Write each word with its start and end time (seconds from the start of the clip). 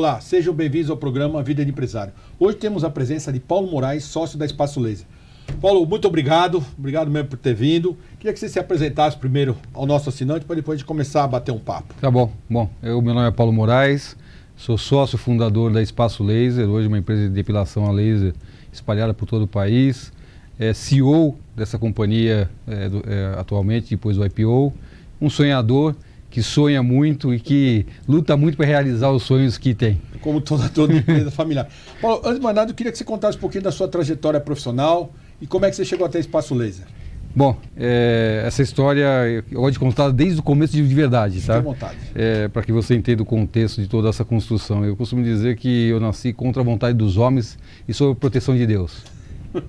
Olá, 0.00 0.18
sejam 0.18 0.54
bem-vindos 0.54 0.88
ao 0.88 0.96
programa 0.96 1.42
Vida 1.42 1.62
de 1.62 1.70
Empresário. 1.70 2.14
Hoje 2.38 2.56
temos 2.56 2.84
a 2.84 2.88
presença 2.88 3.30
de 3.30 3.38
Paulo 3.38 3.70
Moraes, 3.70 4.02
sócio 4.02 4.38
da 4.38 4.46
Espaço 4.46 4.80
Laser. 4.80 5.06
Paulo, 5.60 5.84
muito 5.84 6.08
obrigado, 6.08 6.64
obrigado 6.78 7.10
mesmo 7.10 7.28
por 7.28 7.36
ter 7.36 7.52
vindo. 7.52 7.94
Queria 8.18 8.32
que 8.32 8.40
você 8.40 8.48
se 8.48 8.58
apresentasse 8.58 9.14
primeiro 9.18 9.58
ao 9.74 9.84
nosso 9.84 10.08
assinante 10.08 10.46
para 10.46 10.56
depois 10.56 10.76
a 10.76 10.78
gente 10.78 10.86
começar 10.86 11.24
a 11.24 11.28
bater 11.28 11.52
um 11.52 11.58
papo. 11.58 11.92
Tá 12.00 12.10
bom. 12.10 12.32
Bom, 12.48 12.70
eu, 12.82 13.02
meu 13.02 13.12
nome 13.12 13.28
é 13.28 13.30
Paulo 13.30 13.52
Moraes, 13.52 14.16
sou 14.56 14.78
sócio 14.78 15.18
fundador 15.18 15.70
da 15.70 15.82
Espaço 15.82 16.24
Laser, 16.24 16.66
hoje 16.66 16.88
uma 16.88 16.96
empresa 16.96 17.24
de 17.24 17.34
depilação 17.34 17.84
a 17.84 17.92
laser 17.92 18.32
espalhada 18.72 19.12
por 19.12 19.26
todo 19.26 19.42
o 19.42 19.48
país. 19.48 20.10
É 20.58 20.72
CEO 20.72 21.36
dessa 21.54 21.78
companhia 21.78 22.50
é, 22.66 22.88
do, 22.88 23.02
é, 23.06 23.38
atualmente, 23.38 23.90
depois 23.90 24.16
do 24.16 24.24
IPO. 24.24 24.72
Um 25.20 25.28
sonhador 25.28 25.94
que 26.30 26.42
sonha 26.42 26.82
muito 26.82 27.34
e 27.34 27.40
que 27.40 27.84
luta 28.08 28.36
muito 28.36 28.56
para 28.56 28.66
realizar 28.66 29.10
os 29.10 29.24
sonhos 29.24 29.58
que 29.58 29.74
tem. 29.74 30.00
Como 30.20 30.40
toda, 30.40 30.68
toda 30.68 30.94
empresa 30.94 31.30
familiar. 31.30 31.68
Paulo, 32.00 32.20
antes 32.24 32.36
de 32.36 32.42
mais 32.42 32.54
nada, 32.54 32.70
eu 32.70 32.74
queria 32.74 32.92
que 32.92 32.98
você 32.98 33.04
contasse 33.04 33.36
um 33.36 33.40
pouquinho 33.40 33.64
da 33.64 33.72
sua 33.72 33.88
trajetória 33.88 34.40
profissional 34.40 35.12
e 35.40 35.46
como 35.46 35.66
é 35.66 35.70
que 35.70 35.76
você 35.76 35.84
chegou 35.84 36.06
até 36.06 36.18
Espaço 36.18 36.54
Laser. 36.54 36.86
Bom, 37.34 37.56
é, 37.76 38.42
essa 38.44 38.60
história 38.60 39.06
eu 39.50 39.60
gosto 39.60 39.72
de 39.74 39.78
contar 39.78 40.10
desde 40.10 40.40
o 40.40 40.42
começo 40.42 40.72
de, 40.72 40.86
de 40.86 40.94
verdade, 40.94 41.40
tá? 41.42 41.60
vontade. 41.60 41.96
É, 42.14 42.48
para 42.48 42.62
que 42.62 42.72
você 42.72 42.94
entenda 42.94 43.22
o 43.22 43.26
contexto 43.26 43.80
de 43.80 43.88
toda 43.88 44.08
essa 44.08 44.24
construção. 44.24 44.84
Eu 44.84 44.96
costumo 44.96 45.22
dizer 45.22 45.56
que 45.56 45.88
eu 45.88 46.00
nasci 46.00 46.32
contra 46.32 46.60
a 46.60 46.64
vontade 46.64 46.96
dos 46.96 47.16
homens 47.16 47.56
e 47.86 47.94
sob 47.94 48.12
a 48.12 48.14
proteção 48.14 48.56
de 48.56 48.66
Deus. 48.66 49.04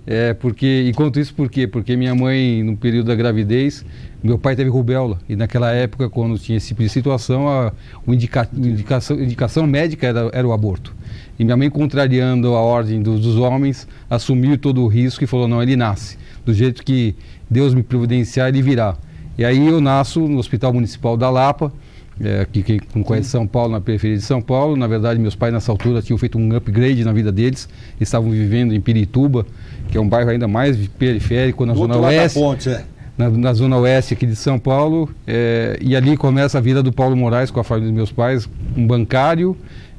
É, 0.05 0.33
porque, 0.33 0.85
enquanto 0.87 1.19
isso, 1.19 1.33
por 1.33 1.49
quê? 1.49 1.67
Porque 1.67 1.95
minha 1.95 2.13
mãe, 2.13 2.63
no 2.63 2.77
período 2.77 3.07
da 3.07 3.15
gravidez, 3.15 3.83
meu 4.23 4.37
pai 4.37 4.55
teve 4.55 4.69
rubéola. 4.69 5.19
E 5.27 5.35
naquela 5.35 5.71
época, 5.71 6.09
quando 6.09 6.37
tinha 6.37 6.57
esse 6.57 6.69
tipo 6.69 6.83
de 6.83 6.89
situação, 6.89 7.47
a, 7.47 7.67
a 7.67 7.73
indica, 8.07 8.47
indicação, 8.53 9.19
indicação 9.19 9.65
médica 9.65 10.07
era, 10.07 10.29
era, 10.33 10.47
o 10.47 10.53
aborto. 10.53 10.95
E 11.39 11.43
minha 11.43 11.57
mãe, 11.57 11.69
contrariando 11.69 12.55
a 12.55 12.61
ordem 12.61 13.01
dos, 13.01 13.21
dos 13.21 13.37
homens, 13.37 13.87
assumiu 14.09 14.57
todo 14.57 14.83
o 14.83 14.87
risco 14.87 15.23
e 15.23 15.27
falou: 15.27 15.47
não, 15.47 15.61
ele 15.61 15.75
nasce. 15.75 16.17
Do 16.45 16.53
jeito 16.53 16.83
que 16.83 17.15
Deus 17.49 17.73
me 17.73 17.83
providenciar, 17.83 18.49
ele 18.49 18.61
virá. 18.61 18.95
E 19.37 19.45
aí 19.45 19.65
eu 19.65 19.81
nasço 19.81 20.19
no 20.27 20.37
Hospital 20.37 20.73
Municipal 20.73 21.17
da 21.17 21.29
Lapa, 21.29 21.71
é, 22.19 22.45
que 22.51 22.61
quem 22.63 22.79
não 22.93 23.03
conhece 23.03 23.29
São 23.29 23.47
Paulo, 23.47 23.73
na 23.73 23.81
periferia 23.81 24.17
de 24.17 24.23
São 24.23 24.41
Paulo. 24.41 24.75
Na 24.75 24.87
verdade, 24.87 25.19
meus 25.19 25.35
pais 25.35 25.53
nessa 25.53 25.71
altura 25.71 26.01
tinham 26.01 26.17
feito 26.17 26.37
um 26.37 26.55
upgrade 26.55 27.03
na 27.03 27.13
vida 27.13 27.31
deles, 27.31 27.69
estavam 27.99 28.29
vivendo 28.29 28.73
em 28.73 28.81
Pirituba, 28.81 29.45
que 29.89 29.97
é 29.97 30.01
um 30.01 30.07
bairro 30.07 30.29
ainda 30.29 30.47
mais 30.47 30.77
periférico, 30.87 31.65
na 31.65 31.73
Do 31.73 31.79
zona 31.79 31.97
oeste. 31.97 32.39
Ponte, 32.39 32.69
é. 32.69 32.83
na, 33.17 33.29
na, 33.29 33.53
zona 33.53 33.77
oeste 33.77 34.13
aqui 34.13 34.25
de 34.25 34.35
São 34.35 34.59
Paulo. 34.59 35.09
É, 35.25 35.77
e 35.81 35.95
ali 35.95 36.17
começa 36.17 36.57
a 36.57 36.61
vida 36.61 36.83
do 36.83 36.91
Paulo 36.91 37.15
Moraes 37.15 37.49
com 37.49 37.59
a 37.59 37.63
família 37.63 37.89
dos 37.89 37.95
meus 37.95 38.11
pais, 38.11 38.49
um 38.75 38.85
bancário, 38.85 39.55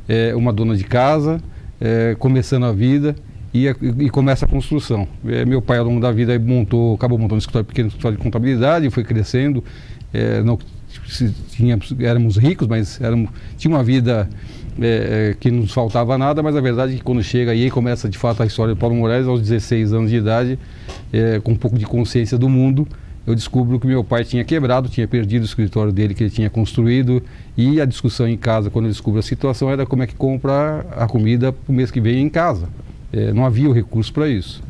é, 0.09 0.35
uma 0.35 0.53
dona 0.53 0.77
de 0.77 0.85
casa, 0.85 1.41
é, 1.81 2.15
começando 2.19 2.65
a 2.65 2.73
vida. 2.73 3.15
E, 3.55 3.67
e, 3.69 4.09
começa 4.09 4.47
a 4.47 4.49
construção. 4.49 5.07
É, 5.27 5.45
meu 5.45 5.61
pai, 5.61 5.77
ao 5.77 5.85
longo 5.85 6.01
da 6.01 6.11
vida, 6.11 6.39
montou, 6.39 6.95
acabou 6.95 7.19
montando 7.19 7.35
um 7.35 7.39
escritório, 7.39 7.67
pequeno 7.67 7.89
escritório 7.89 8.17
de 8.17 8.23
contabilidade, 8.23 8.89
foi 8.89 9.05
crescendo. 9.05 9.63
É, 10.11 10.43
não, 10.43 10.59
tínhamos, 11.51 11.95
éramos 11.99 12.37
ricos, 12.37 12.67
mas 12.69 13.01
éramos, 13.01 13.31
tinha 13.57 13.75
uma 13.75 13.83
vida 13.83 14.29
é, 14.81 15.31
é, 15.31 15.37
que 15.39 15.51
não 15.51 15.61
nos 15.61 15.73
faltava 15.73 16.17
nada, 16.17 16.43
mas 16.43 16.57
a 16.57 16.61
verdade 16.61 16.95
é 16.95 16.97
que 16.97 17.03
quando 17.03 17.23
chega 17.23 17.51
aí 17.51 17.71
começa 17.71 18.09
de 18.09 18.17
fato 18.17 18.43
a 18.43 18.47
história 18.47 18.75
do 18.75 18.79
Paulo 18.79 18.95
Moraes, 18.97 19.27
aos 19.27 19.41
16 19.41 19.93
anos 19.93 20.11
de 20.11 20.17
idade, 20.17 20.59
é, 21.13 21.41
com 21.41 21.53
um 21.53 21.57
pouco 21.57 21.79
de 21.79 21.85
consciência 21.85 22.39
do 22.39 22.49
mundo, 22.49 22.87
eu 23.27 23.35
descubro 23.35 23.79
que 23.79 23.87
meu 23.87 24.03
pai 24.03 24.25
tinha 24.25 24.43
quebrado, 24.43 24.89
tinha 24.89 25.07
perdido 25.07 25.43
o 25.43 25.45
escritório 25.45 25.93
dele 25.93 26.15
que 26.15 26.25
ele 26.25 26.31
tinha 26.31 26.51
construído 26.51 27.23
e 27.57 27.81
a 27.81 27.85
discussão 27.85 28.27
em 28.27 28.37
casa, 28.37 28.71
quando 28.71 28.87
eu 28.87 28.91
descubro 28.91 29.21
a 29.21 29.23
situação, 29.23 29.71
era 29.71 29.87
como 29.87 30.03
é 30.03 30.07
que 30.07 30.15
compra 30.15 30.85
a 30.97 31.07
comida 31.07 31.53
para 31.53 31.71
o 31.71 31.75
mês 31.75 31.91
que 31.91 32.01
vem 32.01 32.21
em 32.21 32.29
casa. 32.29 32.69
É, 33.13 33.33
não 33.33 33.45
havia 33.45 33.69
o 33.69 33.73
recurso 33.73 34.13
para 34.13 34.29
isso. 34.29 34.63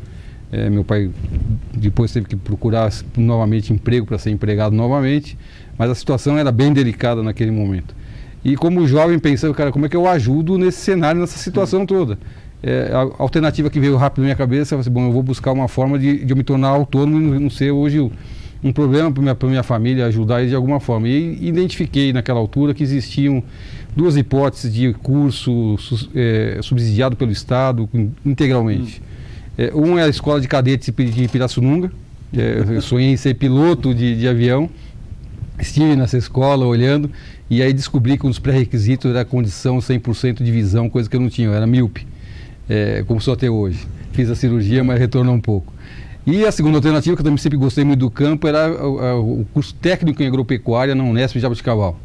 É, 0.51 0.69
meu 0.69 0.83
pai 0.83 1.09
depois 1.83 2.11
teve 2.11 2.27
que 2.27 2.35
procurar 2.35 2.91
novamente 3.17 3.71
emprego 3.71 4.05
para 4.05 4.17
ser 4.17 4.31
empregado 4.31 4.75
novamente, 4.75 5.37
mas 5.77 5.89
a 5.89 5.95
situação 5.95 6.37
era 6.37 6.51
bem 6.51 6.73
delicada 6.73 7.21
naquele 7.21 7.51
momento. 7.51 7.95
E 8.43 8.55
como 8.55 8.85
jovem 8.87 9.17
pensando, 9.19 9.53
cara, 9.53 9.71
como 9.71 9.85
é 9.85 9.89
que 9.89 9.95
eu 9.95 10.07
ajudo 10.07 10.57
nesse 10.57 10.79
cenário, 10.79 11.21
nessa 11.21 11.37
situação 11.37 11.85
toda? 11.85 12.17
É, 12.61 12.91
a 12.93 13.21
alternativa 13.21 13.69
que 13.69 13.79
veio 13.79 13.95
rápido 13.95 14.19
na 14.19 14.25
minha 14.25 14.35
cabeça, 14.35 14.75
eu 14.75 14.83
falei, 14.83 14.93
bom, 14.93 15.07
eu 15.07 15.11
vou 15.11 15.23
buscar 15.23 15.51
uma 15.51 15.67
forma 15.67 15.97
de, 15.99 16.25
de 16.25 16.31
eu 16.31 16.37
me 16.37 16.43
tornar 16.43 16.69
autônomo 16.69 17.35
e 17.35 17.39
não 17.39 17.49
ser 17.49 17.71
hoje 17.71 18.09
um 18.63 18.71
problema 18.71 19.11
para 19.11 19.21
minha, 19.21 19.37
minha 19.43 19.63
família, 19.63 20.05
ajudar 20.05 20.39
eles 20.39 20.49
de 20.49 20.55
alguma 20.55 20.79
forma. 20.79 21.07
E 21.07 21.45
identifiquei 21.45 22.13
naquela 22.13 22.39
altura 22.39 22.73
que 22.73 22.81
existiam 22.81 23.43
duas 23.95 24.15
hipóteses 24.15 24.73
de 24.73 24.93
curso 24.93 25.75
é, 26.15 26.59
subsidiado 26.61 27.15
pelo 27.15 27.31
Estado 27.31 27.89
integralmente. 28.25 29.01
Hum. 29.01 29.12
É, 29.57 29.71
um 29.73 29.97
é 29.97 30.03
a 30.03 30.07
escola 30.07 30.41
de 30.41 30.47
cadetes 30.47 30.93
de 30.93 31.27
Pirassununga. 31.27 31.91
É, 32.35 32.63
eu 32.67 32.81
sonhei 32.81 33.11
em 33.11 33.17
ser 33.17 33.35
piloto 33.35 33.93
de, 33.93 34.17
de, 34.17 34.27
avião. 34.27 34.69
Estive 35.59 35.95
nessa 35.95 36.17
escola 36.17 36.65
olhando 36.65 37.11
e 37.49 37.61
aí 37.61 37.71
descobri 37.71 38.17
que 38.17 38.25
um 38.25 38.29
dos 38.29 38.39
pré-requisitos 38.39 39.11
era 39.11 39.21
a 39.21 39.25
condição 39.25 39.77
100% 39.77 40.43
de 40.43 40.51
visão, 40.51 40.89
coisa 40.89 41.07
que 41.07 41.15
eu 41.15 41.19
não 41.19 41.29
tinha, 41.29 41.47
eu 41.47 41.53
era 41.53 41.67
míope, 41.67 42.07
é, 42.67 43.03
como 43.05 43.21
sou 43.21 43.35
até 43.35 43.49
hoje. 43.49 43.85
Fiz 44.13 44.29
a 44.31 44.35
cirurgia, 44.35 44.83
mas 44.83 44.99
retornou 44.99 45.35
um 45.35 45.39
pouco. 45.39 45.71
E 46.25 46.45
a 46.45 46.51
segunda 46.51 46.77
alternativa, 46.77 47.15
que 47.15 47.21
eu 47.21 47.23
também 47.23 47.37
sempre 47.37 47.57
gostei 47.57 47.83
muito 47.83 47.99
do 47.99 48.09
campo, 48.09 48.47
era 48.47 48.71
o, 48.83 49.41
o 49.41 49.45
curso 49.53 49.75
técnico 49.75 50.23
em 50.23 50.27
agropecuária 50.27 50.95
na 50.95 51.03
Unesp 51.03 51.35
de 51.35 51.41
Jabuticabal. 51.41 51.99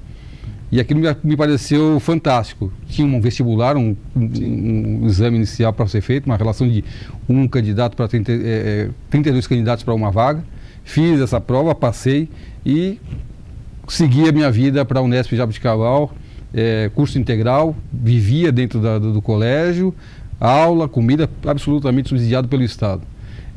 E 0.70 0.80
aquilo 0.80 1.00
me, 1.00 1.08
me, 1.24 1.36
pareceu 1.36 1.98
fantástico. 1.98 2.70
Tinha 2.88 3.06
um 3.06 3.20
vestibular, 3.20 3.76
um, 3.76 3.96
um, 4.14 5.00
um 5.02 5.06
exame 5.06 5.36
inicial 5.36 5.72
para 5.72 5.86
ser 5.86 6.02
feito, 6.02 6.26
uma 6.26 6.36
relação 6.36 6.68
de 6.68 6.84
um 7.28 7.48
candidato 7.48 7.96
para 7.96 8.06
30, 8.06 8.32
é, 8.32 8.90
32 9.08 9.46
candidatos 9.46 9.82
para 9.82 9.94
uma 9.94 10.10
vaga. 10.10 10.44
Fiz 10.84 11.20
essa 11.20 11.40
prova, 11.40 11.74
passei 11.74 12.28
e 12.64 12.98
segui 13.88 14.28
a 14.28 14.32
minha 14.32 14.50
vida 14.50 14.84
para 14.84 15.00
a 15.00 15.02
Unesp 15.02 15.34
Jabuticabal, 15.34 16.12
é, 16.52 16.90
curso 16.94 17.18
integral, 17.18 17.74
vivia 17.92 18.52
dentro 18.52 18.80
da, 18.80 18.98
do, 18.98 19.12
do, 19.12 19.22
colégio, 19.22 19.94
aula, 20.38 20.88
comida 20.88 21.28
absolutamente 21.46 22.08
subsidiado 22.08 22.48
pelo 22.48 22.62
Estado. 22.62 23.02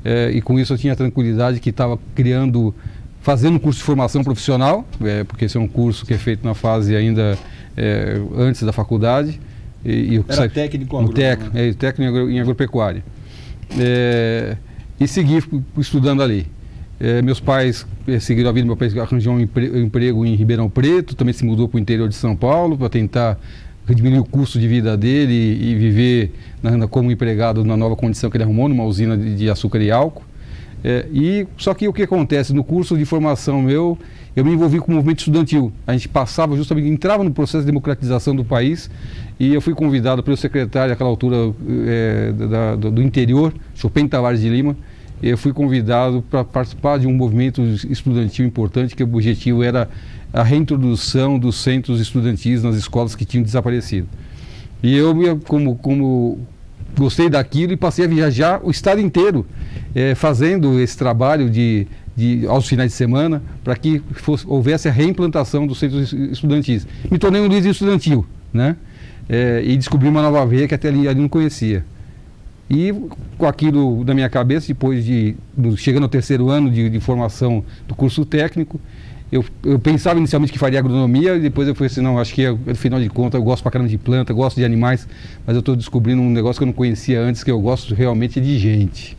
É, 0.03 0.31
e 0.31 0.41
com 0.41 0.59
isso 0.59 0.73
eu 0.73 0.77
tinha 0.77 0.93
a 0.93 0.95
tranquilidade 0.95 1.59
que 1.59 1.69
estava 1.69 1.99
criando 2.15 2.73
fazendo 3.21 3.55
um 3.55 3.59
curso 3.59 3.79
de 3.79 3.85
formação 3.85 4.23
profissional, 4.23 4.85
é, 5.01 5.23
porque 5.23 5.45
esse 5.45 5.55
é 5.55 5.59
um 5.59 5.67
curso 5.67 6.05
que 6.05 6.13
é 6.13 6.17
feito 6.17 6.45
na 6.45 6.53
fase 6.53 6.95
ainda 6.95 7.37
é, 7.77 8.19
antes 8.35 8.63
da 8.63 8.73
faculdade. 8.73 9.39
E, 9.85 10.15
e 10.15 10.25
Era 10.27 10.49
técnico 10.49 10.97
agro, 10.97 11.13
tec, 11.13 11.41
né? 11.53 11.69
é, 11.69 11.73
técnico 11.73 12.17
em 12.29 12.39
agropecuária. 12.39 13.03
É, 13.79 14.57
e 14.99 15.07
segui 15.07 15.39
estudando 15.77 16.21
ali. 16.21 16.47
É, 16.99 17.21
meus 17.21 17.39
pais 17.39 17.85
é, 18.07 18.19
seguiram 18.19 18.49
a 18.49 18.53
vida, 18.53 18.67
meu 18.67 18.77
pai 18.77 18.87
arranjou 18.99 19.33
um 19.33 19.39
emprego 19.39 20.23
em 20.23 20.35
Ribeirão 20.35 20.69
Preto, 20.69 21.15
também 21.15 21.33
se 21.33 21.43
mudou 21.43 21.67
para 21.67 21.77
o 21.77 21.79
interior 21.79 22.07
de 22.07 22.13
São 22.13 22.35
Paulo 22.35 22.77
para 22.77 22.89
tentar 22.89 23.39
diminuir 23.89 24.19
o 24.19 24.23
custo 24.23 24.59
de 24.59 24.67
vida 24.67 24.95
dele 24.95 25.33
e, 25.33 25.71
e 25.71 25.75
viver 25.75 26.31
na, 26.61 26.87
como 26.87 27.11
empregado 27.11 27.65
na 27.65 27.75
nova 27.75 27.95
condição 27.95 28.29
que 28.29 28.37
ele 28.37 28.43
arrumou, 28.43 28.69
numa 28.69 28.83
usina 28.83 29.17
de, 29.17 29.35
de 29.35 29.49
açúcar 29.49 29.79
e 29.79 29.89
álcool. 29.89 30.23
É, 30.83 31.05
e 31.13 31.47
só 31.57 31.73
que 31.73 31.87
o 31.87 31.93
que 31.93 32.03
acontece 32.03 32.53
no 32.53 32.63
curso 32.63 32.97
de 32.97 33.05
formação 33.05 33.61
meu, 33.61 33.97
eu 34.35 34.43
me 34.43 34.51
envolvi 34.51 34.79
com 34.79 34.91
o 34.91 34.95
movimento 34.95 35.19
estudantil. 35.19 35.71
A 35.85 35.93
gente 35.93 36.09
passava 36.09 36.55
justamente, 36.55 36.87
entrava 36.87 37.23
no 37.23 37.31
processo 37.31 37.59
de 37.59 37.67
democratização 37.67 38.35
do 38.35 38.43
país 38.43 38.89
e 39.39 39.53
eu 39.53 39.61
fui 39.61 39.75
convidado 39.75 40.23
pelo 40.23 40.35
secretário 40.37 40.89
naquela 40.89 41.09
altura 41.09 41.53
é, 41.85 42.31
da, 42.31 42.75
do, 42.75 42.91
do, 42.91 43.01
interior, 43.01 43.53
Chopin 43.75 44.07
Tavares 44.07 44.41
de 44.41 44.49
Lima. 44.49 44.75
Eu 45.21 45.37
fui 45.37 45.53
convidado 45.53 46.23
para 46.31 46.43
participar 46.43 46.97
de 46.97 47.05
um 47.05 47.13
movimento 47.13 47.61
estudantil 47.61 48.43
importante 48.43 48.95
que 48.95 49.03
o 49.03 49.05
objetivo 49.07 49.61
era 49.61 49.87
a 50.33 50.41
reintrodução 50.41 51.37
dos 51.37 51.57
centros 51.57 51.99
estudantis 51.99 52.63
nas 52.63 52.75
escolas 52.75 53.13
que 53.13 53.23
tinham 53.23 53.43
desaparecido. 53.43 54.07
E 54.81 54.95
eu, 54.95 55.13
como, 55.47 55.75
como 55.75 56.39
gostei 56.97 57.29
daquilo 57.29 57.73
e 57.73 57.77
passei 57.77 58.05
a 58.05 58.07
viajar 58.07 58.61
o 58.63 58.71
estado 58.71 59.01
inteiro, 59.01 59.45
é, 59.95 60.15
fazendo 60.15 60.79
esse 60.79 60.97
trabalho 60.97 61.49
de, 61.49 61.87
de, 62.15 62.45
aos 62.47 62.67
finais 62.67 62.91
de 62.91 62.97
semana, 62.97 63.41
para 63.63 63.75
que 63.75 64.01
fosse, 64.11 64.45
houvesse 64.47 64.87
a 64.87 64.91
reimplantação 64.91 65.65
dos 65.65 65.79
centros 65.79 66.13
estudantis. 66.13 66.87
Me 67.09 67.17
tornei 67.17 67.41
um 67.41 67.47
líder 67.47 67.69
estudantil, 67.69 68.25
né? 68.53 68.75
É, 69.29 69.61
e 69.63 69.77
descobri 69.77 70.07
uma 70.09 70.21
nova 70.21 70.45
veia 70.45 70.67
que 70.67 70.75
até 70.75 70.89
ali, 70.89 71.07
ali 71.07 71.21
não 71.21 71.29
conhecia. 71.29 71.85
E 72.69 72.93
com 73.37 73.45
aquilo 73.45 74.03
na 74.05 74.13
minha 74.13 74.29
cabeça, 74.29 74.67
depois 74.67 75.03
de, 75.03 75.35
do, 75.55 75.75
chegando 75.75 76.03
ao 76.03 76.09
terceiro 76.09 76.49
ano 76.49 76.69
de, 76.71 76.89
de 76.89 76.99
formação 76.99 77.63
do 77.87 77.93
curso 77.93 78.25
técnico, 78.25 78.79
eu, 79.31 79.45
eu, 79.63 79.79
pensava 79.79 80.19
inicialmente 80.19 80.51
que 80.51 80.59
faria 80.59 80.79
agronomia 80.79 81.35
e 81.37 81.39
depois 81.39 81.67
eu 81.67 81.73
falei 81.73 81.87
assim, 81.87 82.01
não, 82.01 82.19
acho 82.19 82.33
que 82.33 82.45
afinal 82.69 82.99
de 82.99 83.07
contas 83.07 83.39
eu 83.39 83.43
gosto 83.43 83.63
pra 83.63 83.71
caramba 83.71 83.89
de 83.89 83.97
planta, 83.97 84.33
gosto 84.33 84.57
de 84.57 84.65
animais, 84.65 85.07
mas 85.45 85.55
eu 85.55 85.61
estou 85.61 85.75
descobrindo 85.75 86.21
um 86.21 86.29
negócio 86.29 86.59
que 86.59 86.63
eu 86.63 86.67
não 86.67 86.73
conhecia 86.73 87.21
antes, 87.21 87.41
que 87.43 87.49
eu 87.49 87.59
gosto 87.61 87.95
realmente 87.95 88.41
de 88.41 88.59
gente. 88.59 89.17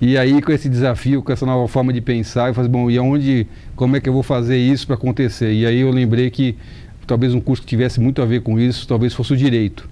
E 0.00 0.16
aí 0.16 0.40
com 0.40 0.52
esse 0.52 0.70
desafio, 0.70 1.22
com 1.22 1.32
essa 1.32 1.44
nova 1.44 1.68
forma 1.68 1.92
de 1.92 2.00
pensar, 2.00 2.48
eu 2.48 2.54
falei, 2.54 2.70
bom, 2.70 2.90
e 2.90 2.96
aonde, 2.96 3.46
como 3.74 3.96
é 3.96 4.00
que 4.00 4.08
eu 4.08 4.12
vou 4.12 4.22
fazer 4.22 4.56
isso 4.56 4.86
para 4.86 4.96
acontecer? 4.96 5.52
E 5.52 5.66
aí 5.66 5.80
eu 5.80 5.90
lembrei 5.90 6.30
que 6.30 6.56
talvez 7.06 7.34
um 7.34 7.40
curso 7.40 7.62
que 7.62 7.68
tivesse 7.68 8.00
muito 8.00 8.22
a 8.22 8.24
ver 8.24 8.40
com 8.40 8.58
isso, 8.58 8.88
talvez 8.88 9.12
fosse 9.12 9.34
o 9.34 9.36
direito. 9.36 9.86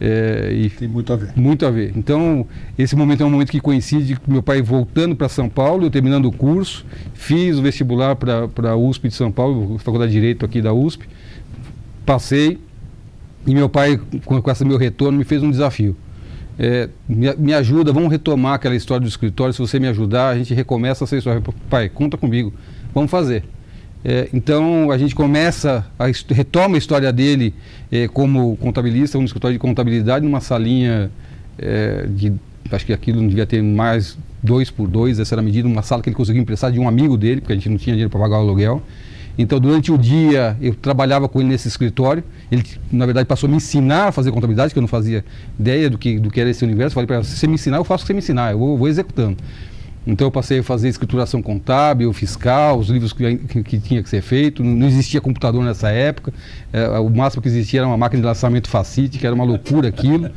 É, 0.00 0.50
e 0.52 0.70
Tem 0.70 0.86
muito 0.86 1.12
a 1.12 1.16
ver. 1.16 1.32
Muito 1.34 1.66
a 1.66 1.70
ver. 1.70 1.92
Então, 1.96 2.46
esse 2.78 2.94
momento 2.94 3.22
é 3.22 3.26
um 3.26 3.30
momento 3.30 3.50
que 3.50 3.60
coincide 3.60 4.16
com 4.16 4.30
meu 4.30 4.42
pai 4.42 4.62
voltando 4.62 5.16
para 5.16 5.28
São 5.28 5.48
Paulo, 5.48 5.86
eu 5.86 5.90
terminando 5.90 6.26
o 6.26 6.32
curso, 6.32 6.86
fiz 7.14 7.58
o 7.58 7.62
vestibular 7.62 8.14
para 8.14 8.70
a 8.70 8.76
USP 8.76 9.08
de 9.08 9.14
São 9.14 9.32
Paulo, 9.32 9.78
Faculdade 9.78 10.12
de 10.12 10.18
Direito 10.18 10.44
aqui 10.44 10.62
da 10.62 10.72
USP, 10.72 11.08
passei, 12.06 12.58
e 13.46 13.54
meu 13.54 13.68
pai, 13.68 14.00
com, 14.24 14.40
com 14.40 14.50
esse 14.50 14.64
meu 14.64 14.76
retorno, 14.76 15.18
me 15.18 15.24
fez 15.24 15.42
um 15.42 15.50
desafio. 15.50 15.96
É, 16.58 16.88
me, 17.08 17.32
me, 17.36 17.54
ajuda, 17.54 17.92
vamos 17.92 18.10
retomar 18.10 18.54
aquela 18.54 18.74
história 18.74 19.00
do 19.00 19.08
escritório, 19.08 19.52
se 19.52 19.60
você 19.60 19.78
me 19.78 19.88
ajudar, 19.88 20.30
a 20.30 20.36
gente 20.36 20.54
recomeça 20.54 21.04
essa 21.04 21.16
história. 21.16 21.42
Pai, 21.68 21.88
conta 21.88 22.16
comigo, 22.16 22.52
vamos 22.94 23.10
fazer. 23.10 23.44
É, 24.04 24.28
então 24.32 24.90
a 24.90 24.98
gente 24.98 25.14
começa, 25.14 25.84
a, 25.98 26.06
retoma 26.32 26.76
a 26.76 26.78
história 26.78 27.12
dele 27.12 27.52
é, 27.90 28.06
como 28.06 28.56
contabilista, 28.56 29.18
no 29.18 29.24
escritório 29.24 29.54
de 29.54 29.58
contabilidade, 29.58 30.24
numa 30.24 30.40
salinha 30.40 31.10
é, 31.58 32.06
de, 32.06 32.32
acho 32.70 32.86
que 32.86 32.92
aquilo 32.92 33.20
não 33.20 33.28
devia 33.28 33.46
ter 33.46 33.62
mais 33.62 34.16
dois 34.42 34.70
por 34.70 34.86
dois, 34.88 35.18
essa 35.18 35.34
era 35.34 35.42
a 35.42 35.44
medida, 35.44 35.66
uma 35.66 35.82
sala 35.82 36.02
que 36.02 36.08
ele 36.08 36.16
conseguiu 36.16 36.40
emprestar 36.40 36.70
de 36.70 36.78
um 36.78 36.86
amigo 36.86 37.16
dele, 37.16 37.40
porque 37.40 37.52
a 37.52 37.56
gente 37.56 37.68
não 37.68 37.76
tinha 37.76 37.94
dinheiro 37.94 38.10
para 38.10 38.20
pagar 38.20 38.36
o 38.36 38.40
aluguel. 38.40 38.82
Então, 39.36 39.60
durante 39.60 39.92
o 39.92 39.96
dia, 39.96 40.56
eu 40.60 40.74
trabalhava 40.74 41.28
com 41.28 41.40
ele 41.40 41.50
nesse 41.50 41.68
escritório. 41.68 42.24
Ele, 42.50 42.64
na 42.90 43.06
verdade, 43.06 43.24
passou 43.24 43.46
a 43.46 43.50
me 43.50 43.56
ensinar 43.56 44.08
a 44.08 44.12
fazer 44.12 44.32
contabilidade, 44.32 44.72
que 44.72 44.78
eu 44.78 44.80
não 44.80 44.88
fazia 44.88 45.24
ideia 45.58 45.88
do 45.88 45.96
que, 45.96 46.18
do 46.18 46.28
que 46.28 46.40
era 46.40 46.50
esse 46.50 46.64
universo. 46.64 46.94
Falei 46.94 47.06
para 47.06 47.16
ele: 47.16 47.24
se 47.24 47.36
você 47.36 47.46
me 47.46 47.54
ensinar, 47.54 47.76
eu 47.76 47.84
faço 47.84 48.02
o 48.02 48.04
que 48.04 48.08
você 48.08 48.14
me 48.14 48.18
ensinar, 48.18 48.50
eu 48.50 48.58
vou, 48.58 48.76
vou 48.76 48.88
executando. 48.88 49.36
Então 50.08 50.26
eu 50.26 50.30
passei 50.30 50.60
a 50.60 50.62
fazer 50.62 50.88
escrituração 50.88 51.42
contábil, 51.42 52.10
fiscal, 52.14 52.78
os 52.78 52.88
livros 52.88 53.12
que, 53.12 53.36
que, 53.36 53.62
que 53.62 53.78
tinha 53.78 54.02
que 54.02 54.08
ser 54.08 54.22
feito. 54.22 54.64
Não, 54.64 54.86
existia 54.86 55.20
computador 55.20 55.62
nessa 55.62 55.90
época. 55.90 56.32
É, 56.72 56.98
o 56.98 57.10
máximo 57.10 57.42
que 57.42 57.48
existia 57.48 57.80
era 57.80 57.86
uma 57.86 57.98
máquina 57.98 58.22
de 58.22 58.26
lançamento 58.26 58.70
Facite, 58.70 59.18
que 59.18 59.26
era 59.26 59.34
uma 59.34 59.44
loucura 59.44 59.88
aquilo. 59.88 60.30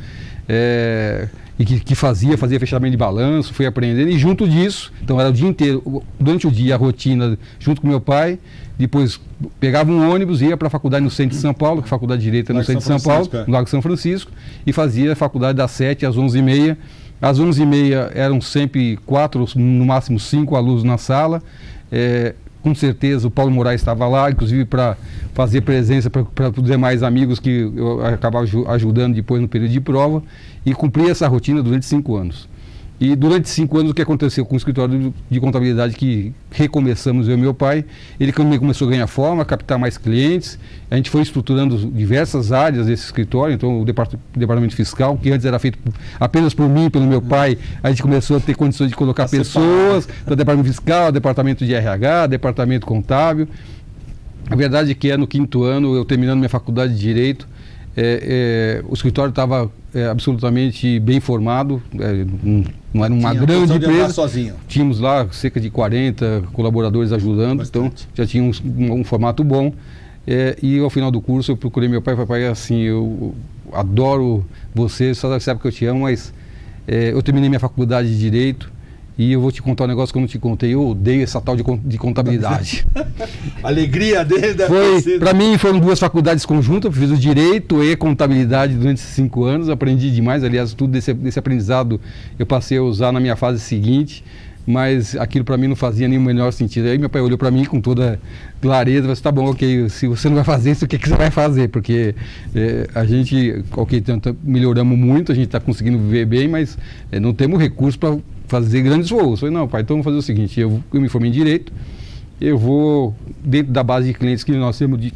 É, 0.46 1.26
e 1.58 1.64
que, 1.64 1.80
que, 1.80 1.94
fazia, 1.94 2.36
fazia 2.36 2.60
fechamento 2.60 2.90
de 2.90 2.98
balanço, 2.98 3.54
fui 3.54 3.64
aprendendo. 3.64 4.10
E 4.10 4.18
junto 4.18 4.46
disso, 4.46 4.92
então 5.02 5.18
era 5.18 5.30
o 5.30 5.32
dia 5.32 5.48
inteiro, 5.48 6.02
durante 6.20 6.46
o 6.46 6.50
dia, 6.50 6.74
a 6.74 6.78
rotina, 6.78 7.38
junto 7.58 7.80
com 7.80 7.88
meu 7.88 8.00
pai. 8.00 8.38
Depois 8.78 9.18
pegava 9.58 9.90
um 9.90 10.12
ônibus, 10.12 10.42
ia 10.42 10.56
para 10.56 10.66
a 10.66 10.70
faculdade 10.70 11.02
no 11.02 11.10
centro 11.10 11.34
de 11.34 11.40
São 11.40 11.54
Paulo, 11.54 11.80
que 11.80 11.86
é 11.86 11.88
a 11.88 11.90
faculdade 11.90 12.20
de 12.20 12.26
Direito 12.26 12.52
é 12.52 12.54
no 12.54 12.62
centro 12.62 12.80
de 12.80 12.84
São 12.84 13.00
Paulo, 13.00 13.28
é. 13.32 13.46
no 13.46 13.52
Lago 13.52 13.70
São 13.70 13.80
Francisco, 13.80 14.30
e 14.66 14.72
fazia 14.72 15.12
a 15.12 15.16
faculdade 15.16 15.56
das 15.56 15.70
7 15.70 16.04
às 16.04 16.16
11h30 16.16 16.76
às 17.22 17.38
11h30 17.38 18.10
eram 18.16 18.40
sempre 18.40 18.98
quatro, 19.06 19.46
no 19.54 19.86
máximo 19.86 20.18
cinco 20.18 20.56
alunos 20.56 20.82
na 20.82 20.98
sala. 20.98 21.40
É, 21.90 22.34
com 22.60 22.74
certeza 22.74 23.28
o 23.28 23.30
Paulo 23.30 23.52
Moraes 23.52 23.80
estava 23.80 24.06
lá, 24.08 24.30
inclusive 24.30 24.64
para 24.64 24.96
fazer 25.32 25.60
presença 25.60 26.10
para 26.10 26.50
os 26.50 26.64
demais 26.64 27.02
amigos 27.02 27.38
que 27.38 27.70
eu 27.74 28.04
acabava 28.04 28.44
ajudando 28.68 29.14
depois 29.14 29.40
no 29.40 29.48
período 29.48 29.70
de 29.70 29.80
prova. 29.80 30.22
E 30.66 30.74
cumprir 30.74 31.10
essa 31.10 31.28
rotina 31.28 31.62
durante 31.62 31.86
cinco 31.86 32.16
anos. 32.16 32.48
E 33.02 33.16
durante 33.16 33.48
cinco 33.48 33.78
anos, 33.78 33.90
o 33.90 33.94
que 33.94 34.00
aconteceu 34.00 34.46
com 34.46 34.54
o 34.54 34.56
escritório 34.56 35.12
de 35.28 35.40
contabilidade 35.40 35.96
que 35.96 36.32
recomeçamos 36.52 37.26
eu 37.26 37.34
e 37.34 37.36
meu 37.36 37.52
pai, 37.52 37.84
ele 38.20 38.32
começou 38.32 38.86
a 38.86 38.90
ganhar 38.92 39.08
forma, 39.08 39.42
a 39.42 39.44
captar 39.44 39.76
mais 39.76 39.98
clientes. 39.98 40.56
A 40.88 40.94
gente 40.94 41.10
foi 41.10 41.22
estruturando 41.22 41.76
diversas 41.76 42.52
áreas 42.52 42.86
desse 42.86 43.04
escritório, 43.04 43.54
então 43.56 43.80
o 43.80 43.84
departamento 43.84 44.76
fiscal, 44.76 45.18
que 45.20 45.32
antes 45.32 45.44
era 45.44 45.58
feito 45.58 45.80
apenas 46.20 46.54
por 46.54 46.68
mim, 46.68 46.88
pelo 46.88 47.04
meu 47.04 47.20
pai, 47.20 47.58
a 47.82 47.90
gente 47.90 48.02
começou 48.02 48.36
a 48.36 48.40
ter 48.40 48.54
condições 48.54 48.90
de 48.90 48.94
colocar 48.94 49.28
pessoas, 49.28 50.06
do 50.24 50.36
departamento 50.36 50.68
fiscal, 50.68 51.10
departamento 51.10 51.66
de 51.66 51.74
RH, 51.74 52.28
departamento 52.28 52.86
contábil. 52.86 53.48
A 54.48 54.54
verdade 54.54 54.92
é 54.92 54.94
que 54.94 55.10
é 55.10 55.16
no 55.16 55.26
quinto 55.26 55.64
ano, 55.64 55.96
eu 55.96 56.04
terminando 56.04 56.38
minha 56.38 56.48
faculdade 56.48 56.94
de 56.94 57.00
Direito, 57.00 57.48
é, 57.96 58.80
é, 58.80 58.84
o 58.88 58.94
escritório 58.94 59.30
estava 59.30 59.68
é, 59.94 60.06
absolutamente 60.06 60.98
bem 61.00 61.20
formado, 61.20 61.82
é, 61.98 62.24
não 62.92 63.04
era 63.04 63.12
uma 63.12 63.30
Tinha 63.30 63.46
grande 63.46 63.72
empresa. 63.74 64.12
Sozinho. 64.12 64.54
Tínhamos 64.66 65.00
lá 65.00 65.26
cerca 65.30 65.60
de 65.60 65.70
40 65.70 66.44
colaboradores 66.52 67.12
ajudando, 67.12 67.62
então 67.62 67.84
Bastante. 67.84 68.08
então 68.12 68.24
já 68.24 68.26
tinha 68.26 68.42
um, 68.42 68.50
um, 68.64 69.00
um 69.00 69.04
formato 69.04 69.44
bom. 69.44 69.72
É, 70.26 70.56
e 70.62 70.78
ao 70.78 70.88
final 70.88 71.10
do 71.10 71.20
curso 71.20 71.52
eu 71.52 71.56
procurei 71.56 71.88
meu 71.88 72.00
pai 72.00 72.14
e 72.14 72.26
falei, 72.26 72.46
assim, 72.46 72.80
eu 72.80 73.34
adoro 73.72 74.44
você, 74.74 75.14
só 75.14 75.38
sabe 75.40 75.60
que 75.60 75.66
eu 75.66 75.72
te 75.72 75.84
amo, 75.84 76.00
mas 76.02 76.32
é, 76.86 77.12
eu 77.12 77.22
terminei 77.22 77.48
minha 77.48 77.60
faculdade 77.60 78.08
de 78.08 78.18
Direito, 78.18 78.72
e 79.16 79.32
eu 79.32 79.40
vou 79.40 79.52
te 79.52 79.60
contar 79.60 79.84
um 79.84 79.88
negócio 79.88 80.12
que 80.12 80.18
eu 80.18 80.20
não 80.20 80.26
te 80.26 80.38
contei. 80.38 80.72
Eu 80.72 80.88
odeio 80.88 81.22
essa 81.22 81.40
tal 81.40 81.54
de, 81.54 81.62
de 81.84 81.98
contabilidade. 81.98 82.86
Alegria 83.62 84.24
dele 84.24 84.54
Foi, 84.66 85.18
para 85.18 85.34
mim 85.34 85.58
foram 85.58 85.78
duas 85.78 85.98
faculdades 85.98 86.46
conjuntas. 86.46 86.84
Eu 86.84 87.00
fiz 87.00 87.10
o 87.10 87.16
direito 87.16 87.82
e 87.84 87.94
contabilidade 87.94 88.74
durante 88.74 88.98
esses 88.98 89.14
cinco 89.14 89.44
anos. 89.44 89.68
Aprendi 89.68 90.10
demais. 90.10 90.42
Aliás, 90.42 90.72
tudo 90.72 90.92
desse, 90.92 91.12
desse 91.12 91.38
aprendizado 91.38 92.00
eu 92.38 92.46
passei 92.46 92.78
a 92.78 92.82
usar 92.82 93.12
na 93.12 93.20
minha 93.20 93.36
fase 93.36 93.60
seguinte. 93.60 94.24
Mas 94.64 95.16
aquilo 95.16 95.44
para 95.44 95.56
mim 95.56 95.66
não 95.66 95.74
fazia 95.74 96.06
nenhum 96.06 96.22
menor 96.22 96.52
sentido. 96.52 96.86
Aí 96.86 96.96
meu 96.96 97.10
pai 97.10 97.20
olhou 97.20 97.36
para 97.36 97.50
mim 97.50 97.64
com 97.64 97.80
toda 97.80 98.18
clareza 98.60 98.98
e 98.98 99.02
falou 99.02 99.12
assim, 99.12 99.22
tá 99.22 99.32
bom, 99.32 99.50
ok, 99.50 99.88
se 99.88 100.06
você 100.06 100.28
não 100.28 100.36
vai 100.36 100.44
fazer 100.44 100.70
isso, 100.70 100.84
o 100.84 100.88
que, 100.88 100.98
que 100.98 101.08
você 101.08 101.16
vai 101.16 101.32
fazer? 101.32 101.68
Porque 101.68 102.14
é, 102.54 102.88
a 102.94 103.04
gente, 103.04 103.64
ok, 103.72 104.00
tanto 104.00 104.36
melhoramos 104.40 104.96
muito, 104.96 105.32
a 105.32 105.34
gente 105.34 105.46
está 105.46 105.58
conseguindo 105.58 105.98
viver 105.98 106.26
bem, 106.26 106.46
mas 106.46 106.78
é, 107.10 107.18
não 107.18 107.34
temos 107.34 107.60
recursos 107.60 107.96
para 107.96 108.16
fazer 108.52 108.82
grandes 108.82 109.08
voos. 109.08 109.30
Eu 109.30 109.36
falei, 109.38 109.54
não, 109.54 109.66
pai, 109.66 109.80
então 109.80 109.96
vamos 109.96 110.04
fazer 110.04 110.18
o 110.18 110.22
seguinte, 110.22 110.60
eu, 110.60 110.82
eu 110.92 111.00
me 111.00 111.08
formei 111.08 111.30
em 111.30 111.32
Direito, 111.32 111.72
eu 112.38 112.58
vou, 112.58 113.14
dentro 113.42 113.72
da 113.72 113.82
base 113.82 114.08
de 114.08 114.14
clientes 114.14 114.44
que 114.44 114.52
nós 114.52 114.76
temos 114.78 115.00
de, 115.00 115.12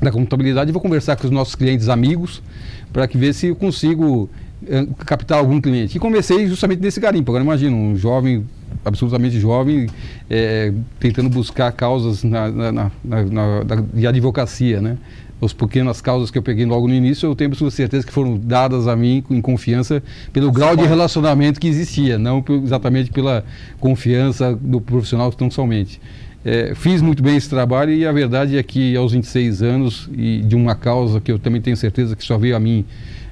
da 0.00 0.10
contabilidade, 0.10 0.72
vou 0.72 0.80
conversar 0.80 1.16
com 1.16 1.26
os 1.26 1.30
nossos 1.30 1.54
clientes 1.54 1.90
amigos 1.90 2.42
para 2.90 3.06
que 3.06 3.18
ver 3.18 3.34
se 3.34 3.48
eu 3.48 3.56
consigo 3.56 4.30
eh, 4.66 4.86
captar 5.04 5.38
algum 5.38 5.60
cliente. 5.60 5.96
E 5.96 6.00
comecei 6.00 6.46
justamente 6.46 6.80
nesse 6.80 6.98
garimpo. 6.98 7.30
Agora 7.30 7.44
imagina, 7.44 7.76
um 7.76 7.94
jovem, 7.96 8.46
absolutamente 8.84 9.38
jovem, 9.38 9.86
eh, 10.30 10.72
tentando 10.98 11.28
buscar 11.28 11.70
causas 11.72 12.24
na, 12.24 12.50
na, 12.50 12.72
na, 12.72 12.90
na, 13.04 13.74
de 13.92 14.06
advocacia, 14.06 14.80
né? 14.80 14.96
As 15.42 15.52
pequenas 15.52 16.00
causas 16.00 16.30
que 16.30 16.38
eu 16.38 16.42
peguei 16.42 16.66
logo 16.66 16.86
no 16.86 16.94
início, 16.94 17.26
eu 17.26 17.34
tenho 17.34 17.54
certeza 17.70 18.06
que 18.06 18.12
foram 18.12 18.36
dadas 18.36 18.86
a 18.86 18.94
mim 18.94 19.24
em 19.30 19.40
confiança 19.40 20.02
pelo 20.32 20.52
grau 20.52 20.76
de 20.76 20.84
relacionamento 20.84 21.58
que 21.58 21.68
existia, 21.68 22.18
não 22.18 22.44
exatamente 22.62 23.10
pela 23.10 23.44
confiança 23.78 24.54
do 24.54 24.80
profissional 24.80 25.32
tão 25.32 25.50
somente. 25.50 26.00
É, 26.44 26.74
fiz 26.74 27.02
muito 27.02 27.22
bem 27.22 27.36
esse 27.36 27.50
trabalho 27.50 27.92
e 27.92 28.06
a 28.06 28.12
verdade 28.12 28.56
é 28.56 28.62
que 28.62 28.96
aos 28.96 29.12
26 29.12 29.62
anos 29.62 30.08
e 30.12 30.38
de 30.40 30.56
uma 30.56 30.74
causa 30.74 31.20
que 31.20 31.30
eu 31.30 31.38
também 31.38 31.60
tenho 31.60 31.76
certeza 31.76 32.16
que 32.16 32.24
só 32.24 32.38
veio 32.38 32.56
a 32.56 32.60
mim 32.60 32.84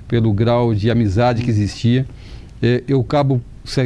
pelo 0.07 0.33
grau 0.33 0.75
de 0.75 0.91
amizade 0.91 1.43
que 1.43 1.51
existia, 1.51 2.07
é, 2.63 2.83
eu 2.87 3.01
acabo 3.01 3.41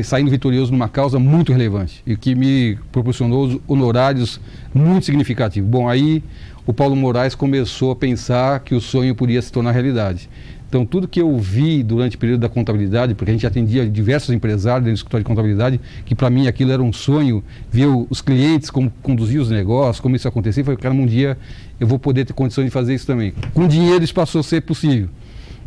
saindo 0.05 0.31
vitorioso 0.31 0.71
numa 0.71 0.89
causa 0.89 1.19
muito 1.19 1.53
relevante 1.53 2.03
e 2.07 2.17
que 2.17 2.35
me 2.35 2.79
proporcionou 2.93 3.61
honorários 3.67 4.41
muito 4.73 5.05
significativos. 5.05 5.69
Bom, 5.69 5.89
aí 5.89 6.23
o 6.67 6.73
Paulo 6.73 6.95
Moraes 6.95 7.35
começou 7.35 7.91
a 7.91 7.97
pensar 7.97 8.61
que 8.61 8.75
o 8.75 8.81
sonho 8.81 9.15
podia 9.15 9.41
se 9.43 9.51
tornar 9.51 9.73
realidade. 9.73 10.29
Então, 10.73 10.87
tudo 10.87 11.07
que 11.07 11.21
eu 11.21 11.37
vi 11.37 11.83
durante 11.83 12.17
o 12.17 12.19
período 12.19 12.41
da 12.41 12.49
contabilidade, 12.49 13.15
porque 13.15 13.31
a 13.31 13.35
gente 13.35 13.47
atendia 13.47 13.87
diversos 13.87 14.31
empresários 14.31 14.85
dentro 14.85 14.95
do 14.95 14.97
escritório 14.97 15.23
de 15.23 15.29
contabilidade, 15.29 15.79
que 16.07 16.15
para 16.15 16.31
mim 16.31 16.47
aquilo 16.47 16.73
era 16.73 16.83
um 16.83 16.91
sonho, 16.95 17.45
ver 17.71 17.89
os 18.09 18.23
clientes, 18.23 18.71
como 18.71 18.91
conduzir 19.03 19.39
os 19.39 19.51
negócios, 19.51 20.01
como 20.01 20.17
isso 20.17 20.27
acontecia, 20.27 20.65
foi, 20.65 20.75
cara, 20.79 20.95
um 20.95 21.05
dia 21.05 21.37
eu 21.79 21.87
vou 21.87 21.99
poder 21.99 22.25
ter 22.25 22.33
condições 22.33 22.65
de 22.65 22.71
fazer 22.71 22.95
isso 22.95 23.07
também. 23.07 23.35
Com 23.53 23.69
dinheiro 23.69 24.03
isso 24.03 24.15
passou 24.15 24.41
a 24.41 24.43
ser 24.43 24.63
possível. 24.63 25.11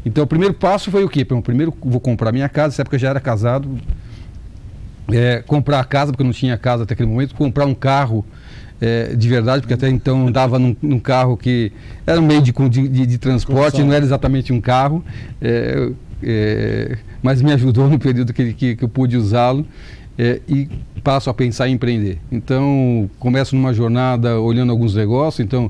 Então, 0.04 0.24
o 0.24 0.28
primeiro 0.28 0.56
passo 0.56 0.90
foi 0.90 1.04
o 1.04 1.10
quê? 1.10 1.24
Primeiro, 1.24 1.72
vou 1.84 2.00
comprar 2.00 2.32
minha 2.32 2.50
casa, 2.50 2.70
nessa 2.70 2.82
época 2.82 2.96
eu 2.96 3.00
já 3.00 3.10
era 3.10 3.20
casado, 3.20 3.78
é, 5.12 5.44
comprar 5.46 5.82
a 5.82 5.84
casa, 5.84 6.12
porque 6.12 6.24
eu 6.24 6.26
não 6.26 6.34
tinha 6.34 6.58
casa 6.58 6.82
até 6.82 6.96
aquele 6.96 7.10
momento, 7.10 7.36
comprar 7.36 7.68
um 7.68 7.76
carro 7.76 8.26
é, 8.82 9.16
de 9.16 9.28
verdade, 9.28 9.62
porque 9.62 9.74
até 9.74 9.90
então 9.90 10.28
andava 10.28 10.60
num, 10.60 10.76
num 10.82 11.00
carro 11.00 11.38
que 11.38 11.72
era 12.06 12.20
um 12.20 12.26
meio 12.26 12.42
de, 12.42 12.52
de, 12.52 13.06
de 13.06 13.18
transporte, 13.18 13.82
não 13.82 13.94
era 13.94 14.04
exatamente 14.04 14.52
um 14.52 14.60
carro, 14.60 15.04
é, 15.42 15.90
é, 16.22 16.98
mas 17.22 17.42
me 17.42 17.52
ajudou 17.54 17.90
no 17.90 17.98
período 17.98 18.34
que, 18.34 18.54
que, 18.54 18.76
que 18.76 18.84
eu 18.84 18.90
pude 18.90 19.18
usá-lo. 19.18 19.66
É, 20.18 20.40
e 20.48 20.70
passo 21.04 21.30
a 21.30 21.34
pensar 21.34 21.68
em 21.68 21.74
empreender. 21.74 22.18
Então, 22.32 23.10
começo 23.20 23.56
numa 23.56 23.74
jornada 23.74 24.40
olhando 24.40 24.72
alguns 24.72 24.96
negócios. 24.96 25.46
Então, 25.46 25.70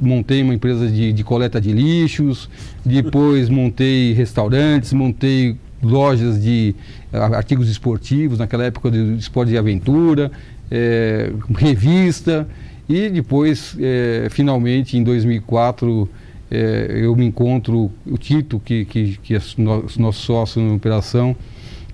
montei 0.00 0.40
uma 0.40 0.54
empresa 0.54 0.88
de, 0.88 1.12
de, 1.12 1.24
coleta 1.24 1.60
de 1.60 1.72
lixos, 1.72 2.48
depois 2.84 3.48
montei 3.48 4.12
restaurantes, 4.12 4.92
montei 4.92 5.56
lojas 5.82 6.40
de 6.40 6.74
artigos 7.12 7.68
esportivos, 7.68 8.38
naquela 8.38 8.64
época 8.64 8.90
de 8.90 9.16
esporte 9.16 9.50
de 9.50 9.58
aventura, 9.58 10.30
é, 10.74 11.30
revista 11.58 12.48
e 12.88 13.10
depois, 13.10 13.76
é, 13.78 14.28
finalmente, 14.30 14.96
em 14.96 15.04
2004, 15.04 16.08
é, 16.50 17.00
eu 17.02 17.14
me 17.14 17.26
encontro, 17.26 17.90
o 18.06 18.16
Tito, 18.16 18.58
que, 18.58 18.86
que, 18.86 19.18
que 19.22 19.34
é 19.34 19.40
nosso, 19.58 20.12
sócio 20.12 20.62
na 20.62 20.74
operação, 20.74 21.36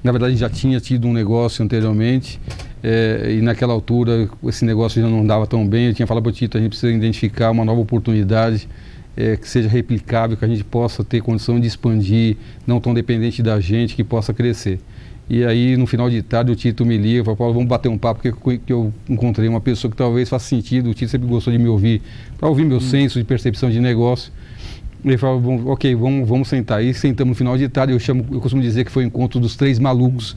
na 0.02 0.12
verdade 0.12 0.36
já 0.36 0.48
tinha 0.48 0.80
tido 0.80 1.08
um 1.08 1.12
negócio 1.12 1.64
anteriormente 1.64 2.40
é, 2.82 3.34
e 3.36 3.42
naquela 3.42 3.72
altura 3.72 4.28
esse 4.44 4.64
negócio 4.64 5.02
já 5.02 5.08
não 5.08 5.22
andava 5.22 5.44
tão 5.44 5.66
bem. 5.66 5.86
Eu 5.86 5.94
tinha 5.94 6.06
falado 6.06 6.22
para 6.22 6.30
o 6.30 6.32
Tito, 6.32 6.56
a 6.56 6.60
gente 6.60 6.70
precisa 6.70 6.92
identificar 6.92 7.50
uma 7.50 7.64
nova 7.64 7.80
oportunidade 7.80 8.68
é, 9.16 9.36
que 9.36 9.48
seja 9.48 9.68
replicável, 9.68 10.36
que 10.36 10.44
a 10.44 10.48
gente 10.48 10.62
possa 10.62 11.02
ter 11.02 11.20
condição 11.20 11.58
de 11.58 11.66
expandir, 11.66 12.36
não 12.64 12.80
tão 12.80 12.94
dependente 12.94 13.42
da 13.42 13.58
gente, 13.58 13.96
que 13.96 14.04
possa 14.04 14.32
crescer. 14.32 14.78
E 15.30 15.44
aí, 15.44 15.76
no 15.76 15.86
final 15.86 16.08
de 16.08 16.22
tarde, 16.22 16.50
o 16.50 16.56
Tito 16.56 16.86
me 16.86 16.96
liga, 16.96 17.22
fala, 17.22 17.36
Paulo, 17.36 17.52
vamos 17.52 17.68
bater 17.68 17.88
um 17.88 17.98
papo, 17.98 18.22
porque 18.22 18.72
eu 18.72 18.92
encontrei 19.08 19.46
uma 19.46 19.60
pessoa 19.60 19.90
que 19.90 19.96
talvez 19.96 20.28
faça 20.28 20.48
sentido, 20.48 20.88
o 20.88 20.94
Tito 20.94 21.10
sempre 21.10 21.28
gostou 21.28 21.52
de 21.52 21.58
me 21.58 21.68
ouvir, 21.68 22.00
para 22.38 22.48
ouvir 22.48 22.64
meu 22.64 22.78
hum. 22.78 22.80
senso 22.80 23.18
de 23.18 23.24
percepção 23.24 23.70
de 23.70 23.78
negócio. 23.78 24.32
Ele 25.04 25.18
falou, 25.18 25.68
ok, 25.68 25.94
vamos, 25.94 26.28
vamos 26.28 26.48
sentar. 26.48 26.82
E 26.82 26.92
sentamos 26.94 27.30
no 27.30 27.34
final 27.34 27.56
de 27.58 27.68
tarde, 27.68 27.92
eu, 27.92 28.00
chamo, 28.00 28.26
eu 28.32 28.40
costumo 28.40 28.62
dizer 28.62 28.84
que 28.84 28.90
foi 28.90 29.04
o 29.04 29.06
encontro 29.06 29.38
dos 29.38 29.54
três 29.54 29.78
malucos. 29.78 30.36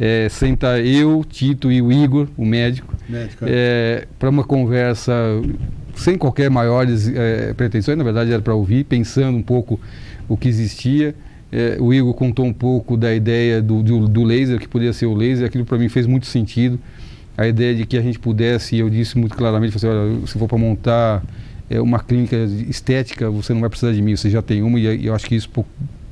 É, 0.00 0.28
senta 0.28 0.78
eu, 0.78 1.24
Tito 1.28 1.72
e 1.72 1.82
o 1.82 1.90
Igor, 1.90 2.28
o 2.36 2.46
médico, 2.46 2.94
médico 3.08 3.44
é. 3.44 3.48
é 3.50 4.08
para 4.16 4.30
uma 4.30 4.44
conversa 4.44 5.12
sem 5.96 6.16
qualquer 6.16 6.48
maiores 6.48 7.08
é, 7.08 7.52
pretensões, 7.54 7.98
na 7.98 8.04
verdade 8.04 8.32
era 8.32 8.40
para 8.40 8.54
ouvir, 8.54 8.84
pensando 8.84 9.36
um 9.36 9.42
pouco 9.42 9.80
o 10.28 10.36
que 10.36 10.48
existia. 10.48 11.14
É, 11.50 11.78
o 11.80 11.94
Igor 11.94 12.12
contou 12.14 12.44
um 12.44 12.52
pouco 12.52 12.96
da 12.96 13.14
ideia 13.14 13.62
do, 13.62 13.82
do, 13.82 14.06
do 14.06 14.24
laser, 14.24 14.58
que 14.58 14.68
podia 14.68 14.92
ser 14.92 15.06
o 15.06 15.14
laser, 15.14 15.46
aquilo 15.46 15.64
para 15.64 15.78
mim 15.78 15.88
fez 15.88 16.06
muito 16.06 16.26
sentido. 16.26 16.78
A 17.36 17.46
ideia 17.46 17.74
de 17.74 17.86
que 17.86 17.96
a 17.96 18.02
gente 18.02 18.18
pudesse, 18.18 18.76
eu 18.76 18.90
disse 18.90 19.16
muito 19.16 19.36
claramente, 19.36 19.76
assim, 19.76 19.86
olha, 19.86 20.26
se 20.26 20.38
for 20.38 20.48
para 20.48 20.58
montar 20.58 21.22
é, 21.70 21.80
uma 21.80 22.00
clínica 22.00 22.36
estética, 22.68 23.30
você 23.30 23.54
não 23.54 23.60
vai 23.60 23.70
precisar 23.70 23.92
de 23.92 24.02
mim, 24.02 24.16
você 24.16 24.28
já 24.28 24.42
tem 24.42 24.62
uma, 24.62 24.78
e 24.78 25.06
eu 25.06 25.14
acho 25.14 25.26
que 25.26 25.36
isso 25.36 25.48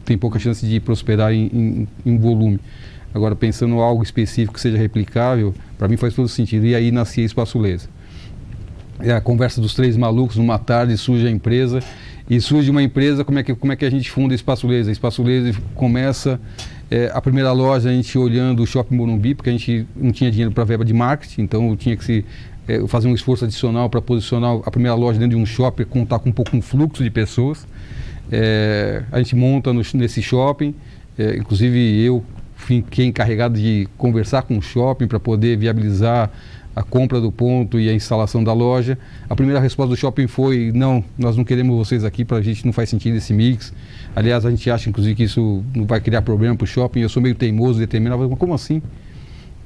tem 0.05 0.17
pouca 0.17 0.39
chance 0.39 0.65
de 0.65 0.79
prosperar 0.81 1.33
em, 1.33 1.51
em, 1.53 1.89
em 2.07 2.19
volume. 2.19 2.61
Agora, 3.13 3.35
pensando 3.35 3.75
em 3.75 3.81
algo 3.81 4.03
específico 4.03 4.55
que 4.55 4.61
seja 4.61 4.77
replicável, 4.79 5.55
para 5.77 5.89
mim 5.89 5.97
faz 5.97 6.15
todo 6.15 6.29
sentido. 6.29 6.67
E 6.67 6.75
aí 6.75 6.91
nascia 6.91 7.25
Espaço 7.25 7.59
Laser. 7.59 7.89
É 9.01 9.13
a 9.13 9.21
conversa 9.21 9.61
dos 9.61 9.75
três 9.75 9.97
malucos, 9.97 10.37
numa 10.37 10.59
tarde 10.59 10.97
surge 10.97 11.27
a 11.27 11.31
empresa 11.31 11.81
e 12.29 12.41
surge 12.41 12.71
uma 12.71 12.83
empresa, 12.83 13.25
como 13.25 13.39
é 13.39 13.43
que, 13.43 13.55
como 13.55 13.73
é 13.73 13.77
que 13.77 13.85
a 13.85 13.91
gente 13.91 14.11
funda 14.11 14.35
Espaço 14.35 14.67
Laser? 14.67 14.93
Espaço 14.93 15.23
Laser 15.23 15.55
começa 15.75 16.41
é, 16.91 17.11
a 17.15 17.21
primeira 17.21 17.53
loja, 17.53 17.89
a 17.89 17.93
gente 17.93 18.19
olhando 18.19 18.63
o 18.63 18.67
Shopping 18.67 18.97
Morumbi, 18.97 19.35
porque 19.35 19.51
a 19.51 19.53
gente 19.53 19.87
não 19.95 20.11
tinha 20.11 20.31
dinheiro 20.31 20.53
para 20.53 20.65
verba 20.65 20.85
de 20.85 20.93
marketing, 20.93 21.43
então 21.43 21.77
tinha 21.77 21.97
que 21.97 22.05
se 22.05 22.25
é, 22.67 22.85
fazer 22.89 23.07
um 23.07 23.15
esforço 23.15 23.45
adicional 23.45 23.89
para 23.89 24.03
posicionar 24.03 24.59
a 24.65 24.71
primeira 24.71 24.97
loja 24.97 25.19
dentro 25.19 25.37
de 25.37 25.43
um 25.43 25.47
shopping, 25.47 25.85
contar 25.85 26.19
com 26.19 26.31
um 26.31 26.33
pouco 26.33 26.57
um 26.57 26.63
fluxo 26.63 27.03
de 27.03 27.11
pessoas. 27.11 27.67
É, 28.31 29.05
a 29.13 29.19
gente 29.19 29.37
monta 29.37 29.73
no, 29.73 29.83
nesse 29.95 30.21
shopping, 30.21 30.75
é, 31.17 31.37
inclusive 31.37 32.03
eu 32.03 32.25
fiquei 32.57 33.07
encarregado 33.07 33.59
de 33.59 33.89
conversar 33.97 34.43
com 34.43 34.59
o 34.59 34.63
shopping 34.63 35.07
para 35.07 35.21
poder 35.21 35.57
viabilizar 35.57 36.31
a 36.77 36.83
compra 36.83 37.19
do 37.23 37.33
ponto 37.33 37.81
e 37.81 37.89
a 37.89 37.95
instalação 37.95 38.45
da 38.45 38.53
loja. 38.53 38.99
A 39.31 39.35
primeira 39.35 39.59
resposta 39.59 39.89
do 39.89 39.97
shopping 39.97 40.27
foi: 40.27 40.71
não, 40.75 41.03
nós 41.17 41.35
não 41.35 41.43
queremos 41.43 41.75
vocês 41.75 42.05
aqui, 42.05 42.23
para 42.23 42.37
a 42.37 42.43
gente 42.43 42.67
não 42.67 42.73
faz 42.73 42.91
sentido 42.91 43.17
esse 43.17 43.33
mix. 43.33 43.73
Aliás, 44.15 44.45
a 44.45 44.51
gente 44.51 44.71
acha, 44.71 44.91
inclusive, 44.91 45.15
que 45.15 45.23
isso 45.23 45.65
não 45.75 45.87
vai 45.87 46.01
criar 46.03 46.21
problema 46.21 46.55
para 46.55 46.65
o 46.65 46.67
shopping. 46.67 47.01
Eu 47.01 47.09
sou 47.09 47.23
meio 47.23 47.35
teimoso, 47.35 47.79
determinado, 47.79 48.29
mas 48.29 48.39
como 48.39 48.53
assim? 48.53 48.83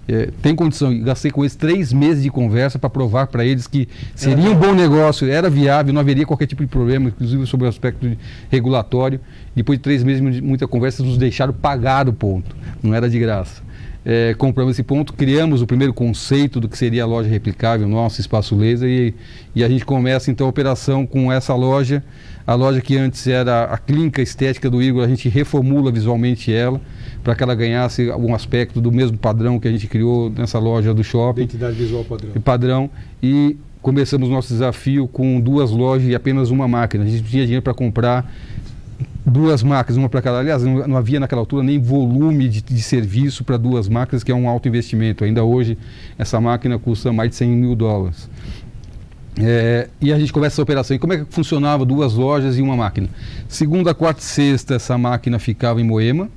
É, 0.06 0.28
tem 0.40 0.54
condição. 0.54 0.96
Gastei 1.02 1.32
com 1.32 1.42
eles 1.42 1.56
três 1.56 1.92
meses 1.92 2.22
de 2.22 2.30
conversa 2.30 2.78
para 2.78 2.88
provar 2.88 3.26
para 3.26 3.44
eles 3.44 3.66
que 3.66 3.88
seria 4.14 4.48
um 4.48 4.54
bom 4.54 4.72
negócio, 4.72 5.28
era 5.28 5.50
viável, 5.50 5.92
não 5.92 6.00
haveria 6.00 6.24
qualquer 6.24 6.46
tipo 6.46 6.62
de 6.62 6.68
problema, 6.68 7.08
inclusive 7.08 7.44
sobre 7.46 7.66
o 7.66 7.68
aspecto 7.68 8.08
regulatório. 8.48 9.20
Depois 9.54 9.78
de 9.78 9.82
três 9.82 10.04
meses 10.04 10.22
de 10.34 10.40
muita 10.40 10.68
conversa, 10.68 11.02
nos 11.02 11.18
deixaram 11.18 11.52
pagar 11.52 12.08
o 12.08 12.12
ponto, 12.12 12.56
não 12.82 12.94
era 12.94 13.10
de 13.10 13.18
graça 13.18 13.68
é, 14.04 14.34
compramos 14.34 14.72
esse 14.72 14.82
ponto, 14.82 15.12
criamos 15.12 15.60
o 15.60 15.66
primeiro 15.66 15.92
conceito 15.92 16.58
do 16.58 16.68
que 16.68 16.78
seria 16.78 17.02
a 17.02 17.06
loja 17.06 17.28
replicável, 17.28 17.86
nosso 17.86 18.20
espaço 18.20 18.56
laser, 18.56 18.88
e, 18.88 19.14
e 19.54 19.62
a 19.62 19.68
gente 19.68 19.84
começa 19.84 20.30
então 20.30 20.46
a 20.46 20.50
operação 20.50 21.06
com 21.06 21.30
essa 21.30 21.54
loja. 21.54 22.02
A 22.46 22.54
loja 22.54 22.80
que 22.80 22.96
antes 22.96 23.26
era 23.26 23.64
a 23.64 23.78
clínica 23.78 24.20
estética 24.22 24.70
do 24.70 24.82
Igor, 24.82 25.04
a 25.04 25.08
gente 25.08 25.28
reformula 25.28 25.92
visualmente 25.92 26.52
ela 26.52 26.80
para 27.22 27.34
que 27.34 27.42
ela 27.42 27.54
ganhasse 27.54 28.10
algum 28.10 28.34
aspecto 28.34 28.80
do 28.80 28.90
mesmo 28.90 29.18
padrão 29.18 29.60
que 29.60 29.68
a 29.68 29.70
gente 29.70 29.86
criou 29.86 30.30
nessa 30.30 30.58
loja 30.58 30.94
do 30.94 31.04
shopping. 31.04 31.42
Identidade 31.42 31.76
visual 31.76 32.04
padrão. 32.04 32.32
Padrão. 32.42 32.90
E 33.22 33.56
começamos 33.82 34.28
nosso 34.28 34.48
desafio 34.48 35.06
com 35.06 35.40
duas 35.40 35.70
lojas 35.70 36.08
e 36.08 36.14
apenas 36.14 36.50
uma 36.50 36.66
máquina. 36.66 37.04
A 37.04 37.06
gente 37.06 37.22
tinha 37.24 37.44
dinheiro 37.44 37.62
para 37.62 37.74
comprar 37.74 38.32
duas 39.24 39.62
máquinas, 39.62 39.96
uma 39.96 40.08
para 40.08 40.22
cada. 40.22 40.38
Aliás, 40.38 40.62
não, 40.62 40.86
não, 40.86 40.96
havia 40.96 41.20
naquela 41.20 41.40
altura 41.40 41.62
nem 41.62 41.78
volume 41.80 42.48
de, 42.48 42.62
de 42.62 42.82
serviço 42.82 43.44
para 43.44 43.56
duas 43.56 43.88
máquinas, 43.88 44.24
que 44.24 44.32
é 44.32 44.34
um 44.34 44.48
alto 44.48 44.68
investimento. 44.68 45.24
Ainda 45.24 45.44
hoje, 45.44 45.78
essa 46.18 46.40
máquina 46.40 46.78
custa 46.78 47.12
mais 47.12 47.30
de 47.30 47.36
100 47.36 47.50
mil 47.50 47.74
dólares. 47.74 48.28
É, 49.38 49.88
e 50.00 50.12
a 50.12 50.18
gente 50.18 50.32
começa 50.32 50.54
essa 50.54 50.62
operação. 50.62 50.94
E 50.94 50.98
como 50.98 51.12
é 51.12 51.18
que 51.18 51.24
funcionava 51.30 51.84
duas 51.84 52.14
lojas 52.14 52.58
e 52.58 52.62
uma 52.62 52.76
máquina? 52.76 53.08
Segunda, 53.48 53.94
quarta 53.94 54.20
e 54.20 54.24
sexta, 54.24 54.74
essa 54.74 54.98
máquina 54.98 55.38
ficava 55.38 55.80
em 55.80 55.84
Moema. 55.84 56.28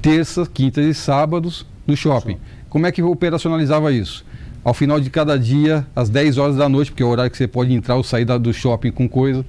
Terça, 0.00 0.46
quinta 0.46 0.80
e 0.80 0.94
sábados, 0.94 1.66
no 1.86 1.96
shopping. 1.96 2.38
Como 2.68 2.86
é 2.86 2.92
que 2.92 3.02
operacionalizava 3.02 3.92
isso? 3.92 4.24
Ao 4.64 4.74
final 4.74 5.00
de 5.00 5.08
cada 5.08 5.38
dia, 5.38 5.86
às 5.94 6.08
10 6.08 6.38
horas 6.38 6.56
da 6.56 6.68
noite, 6.68 6.90
porque 6.90 7.02
é 7.02 7.06
o 7.06 7.08
horário 7.08 7.30
que 7.30 7.36
você 7.36 7.48
pode 7.48 7.72
entrar 7.72 7.96
ou 7.96 8.02
sair 8.02 8.24
da, 8.24 8.36
do 8.36 8.52
shopping 8.52 8.90
com 8.90 9.08
coisa, 9.08 9.44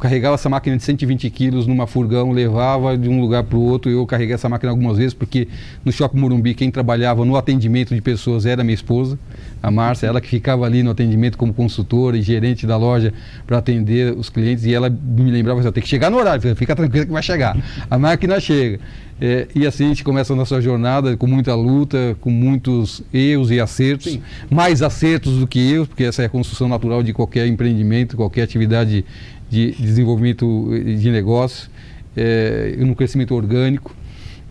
carregava 0.00 0.34
essa 0.34 0.48
máquina 0.48 0.76
de 0.76 0.82
120 0.82 1.28
quilos 1.30 1.66
numa 1.66 1.86
furgão, 1.86 2.32
levava 2.32 2.96
de 2.96 3.08
um 3.08 3.20
lugar 3.20 3.44
para 3.44 3.56
o 3.56 3.62
outro. 3.62 3.90
Eu 3.90 4.04
carreguei 4.06 4.34
essa 4.34 4.48
máquina 4.48 4.72
algumas 4.72 4.96
vezes, 4.96 5.14
porque 5.14 5.46
no 5.84 5.92
Shopping 5.92 6.18
Morumbi, 6.18 6.54
quem 6.54 6.70
trabalhava 6.70 7.24
no 7.24 7.36
atendimento 7.36 7.94
de 7.94 8.00
pessoas 8.00 8.46
era 8.46 8.64
minha 8.64 8.74
esposa, 8.74 9.18
a 9.62 9.70
Márcia, 9.70 10.06
ela 10.06 10.20
que 10.20 10.28
ficava 10.28 10.64
ali 10.64 10.82
no 10.82 10.90
atendimento 10.90 11.36
como 11.36 11.52
consultora 11.52 12.16
e 12.16 12.22
gerente 12.22 12.66
da 12.66 12.76
loja 12.76 13.12
para 13.46 13.58
atender 13.58 14.12
os 14.16 14.30
clientes. 14.30 14.64
E 14.64 14.74
ela 14.74 14.88
me 14.90 15.30
lembrava 15.30 15.60
assim: 15.60 15.70
tem 15.70 15.82
que 15.82 15.88
chegar 15.88 16.10
no 16.10 16.16
horário, 16.16 16.56
fica 16.56 16.74
tranquilo 16.74 17.06
que 17.06 17.12
vai 17.12 17.22
chegar. 17.22 17.56
A 17.90 17.98
máquina 17.98 18.40
chega. 18.40 18.80
É, 19.22 19.46
e 19.54 19.66
assim 19.66 19.84
a 19.84 19.88
gente 19.88 20.02
começa 20.02 20.32
a 20.32 20.36
nossa 20.36 20.58
jornada 20.62 21.14
com 21.14 21.26
muita 21.26 21.54
luta, 21.54 22.16
com 22.22 22.30
muitos 22.30 23.02
erros 23.12 23.50
e 23.50 23.60
acertos, 23.60 24.12
Sim. 24.12 24.22
mais 24.50 24.80
acertos 24.80 25.38
do 25.38 25.46
que 25.46 25.58
erros, 25.58 25.88
porque 25.88 26.04
essa 26.04 26.22
é 26.22 26.24
a 26.24 26.28
construção 26.28 26.68
natural 26.68 27.02
de 27.02 27.12
qualquer 27.12 27.46
empreendimento, 27.46 28.16
qualquer 28.16 28.44
atividade 28.44 29.04
de 29.50 29.72
desenvolvimento 29.72 30.70
de 30.96 31.10
negócio, 31.10 31.68
é, 32.16 32.76
no 32.78 32.94
crescimento 32.94 33.34
orgânico. 33.34 33.94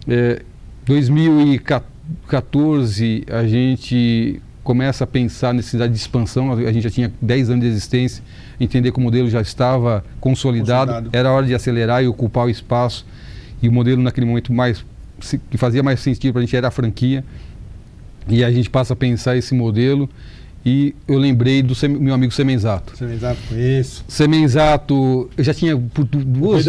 É, 0.08 0.44
2014 0.86 3.24
a 3.32 3.48
gente 3.48 4.40
começa 4.64 5.06
a 5.06 5.08
pensar 5.08 5.52
necessidade 5.54 5.94
de 5.94 6.00
expansão, 6.00 6.52
a 6.52 6.72
gente 6.72 6.84
já 6.84 6.92
tinha 6.92 7.12
10 7.22 7.50
anos 7.50 7.64
de 7.64 7.70
existência, 7.70 8.24
entender 8.60 8.92
que 8.92 9.00
o 9.00 9.02
modelo 9.02 9.28
já 9.30 9.42
estava 9.42 10.04
consolidado, 10.20 10.92
consolidado. 10.92 11.18
era 11.18 11.32
hora 11.32 11.48
de 11.48 11.56
acelerar 11.56 12.04
e 12.04 12.08
ocupar 12.08 12.46
o 12.46 12.50
espaço. 12.50 13.06
E 13.62 13.68
o 13.68 13.72
modelo 13.72 14.02
naquele 14.02 14.28
momento 14.28 14.54
mais 14.54 14.86
que 15.50 15.58
fazia 15.58 15.84
mais 15.84 16.00
sentido 16.00 16.32
para 16.34 16.42
a 16.42 16.46
gente 16.46 16.56
era 16.56 16.68
a 16.68 16.72
franquia. 16.72 17.24
E 18.28 18.44
a 18.44 18.52
gente 18.52 18.70
passa 18.70 18.94
a 18.94 18.96
pensar 18.96 19.36
esse 19.38 19.56
modelo 19.56 20.08
e 20.66 20.94
eu 21.08 21.18
lembrei 21.18 21.62
do 21.62 21.74
sem, 21.74 21.90
meu 21.90 22.14
amigo 22.14 22.34
Semenzato. 22.34 22.96
Semenzato, 22.98 23.40
conheço. 23.48 24.04
Semenzato, 24.08 25.30
eu 25.38 25.44
já 25.44 25.54
tinha 25.54 25.76
duas, 25.76 26.66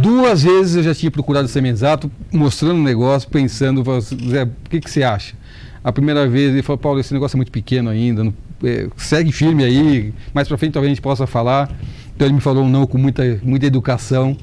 duas 0.00 0.42
vezes 0.42 0.76
eu 0.76 0.82
já 0.82 0.94
tinha 0.94 1.10
procurado 1.10 1.46
o 1.46 1.48
Semenzato, 1.48 2.10
mostrando 2.32 2.80
o 2.80 2.82
negócio, 2.82 3.28
pensando, 3.28 3.84
Zé, 4.00 4.44
o 4.44 4.70
que, 4.70 4.80
que 4.80 4.90
você 4.90 5.02
acha? 5.02 5.34
A 5.84 5.92
primeira 5.92 6.26
vez 6.26 6.52
ele 6.52 6.62
falou, 6.62 6.78
Paulo, 6.78 7.00
esse 7.00 7.12
negócio 7.12 7.36
é 7.36 7.38
muito 7.38 7.52
pequeno 7.52 7.90
ainda, 7.90 8.24
não, 8.24 8.34
é, 8.64 8.88
segue 8.96 9.30
firme 9.30 9.62
aí, 9.62 10.12
mais 10.34 10.48
para 10.48 10.56
frente 10.56 10.72
talvez 10.72 10.90
a 10.90 10.94
gente 10.94 11.02
possa 11.02 11.26
falar. 11.26 11.70
Então 12.16 12.26
ele 12.26 12.34
me 12.34 12.40
falou 12.40 12.64
um 12.64 12.68
não 12.68 12.86
com 12.86 12.98
muita, 12.98 13.38
muita 13.42 13.66
educação. 13.66 14.36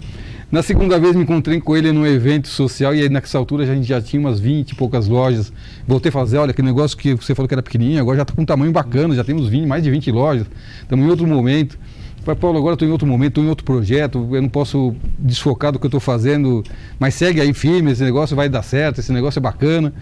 Na 0.51 0.61
segunda 0.61 0.99
vez 0.99 1.15
me 1.15 1.23
encontrei 1.23 1.59
com 1.59 1.75
ele 1.75 1.91
num 1.91 2.05
evento 2.05 2.47
social 2.47 2.93
e 2.93 3.01
aí 3.01 3.09
nessa 3.09 3.37
altura 3.37 3.63
a 3.63 3.65
gente 3.65 3.87
já 3.87 3.99
tinha 4.01 4.19
umas 4.19 4.39
20 4.39 4.71
e 4.71 4.75
poucas 4.75 5.07
lojas. 5.07 5.51
Voltei 5.87 6.09
a 6.09 6.11
fazer, 6.11 6.37
olha, 6.37 6.51
aquele 6.51 6.67
negócio 6.67 6.95
que 6.95 7.15
você 7.15 7.33
falou 7.33 7.47
que 7.47 7.53
era 7.53 7.63
pequenininho, 7.63 7.99
agora 7.99 8.17
já 8.17 8.23
está 8.23 8.33
com 8.33 8.43
um 8.43 8.45
tamanho 8.45 8.71
bacana, 8.71 9.15
já 9.15 9.23
temos 9.23 9.49
20, 9.49 9.65
mais 9.65 9.83
de 9.83 9.89
20 9.89 10.11
lojas. 10.11 10.45
Estamos 10.81 11.05
em 11.05 11.09
outro 11.09 11.25
momento. 11.25 11.77
Falei, 12.23 12.39
Paulo, 12.39 12.57
agora 12.57 12.73
estou 12.73 12.87
em 12.87 12.91
outro 12.91 13.07
momento, 13.07 13.29
estou 13.29 13.43
em 13.43 13.49
outro 13.49 13.65
projeto, 13.65 14.27
eu 14.31 14.41
não 14.41 14.49
posso 14.49 14.95
desfocar 15.19 15.71
do 15.71 15.77
que 15.77 15.85
eu 15.85 15.89
estou 15.89 15.99
fazendo, 15.99 16.63
mas 16.99 17.13
segue 17.13 17.39
aí 17.39 17.53
firme, 17.53 17.91
esse 17.91 18.03
negócio 18.03 18.35
vai 18.35 18.49
dar 18.49 18.63
certo, 18.63 18.99
esse 18.99 19.11
negócio 19.11 19.37
é 19.37 19.41
bacana. 19.41 19.93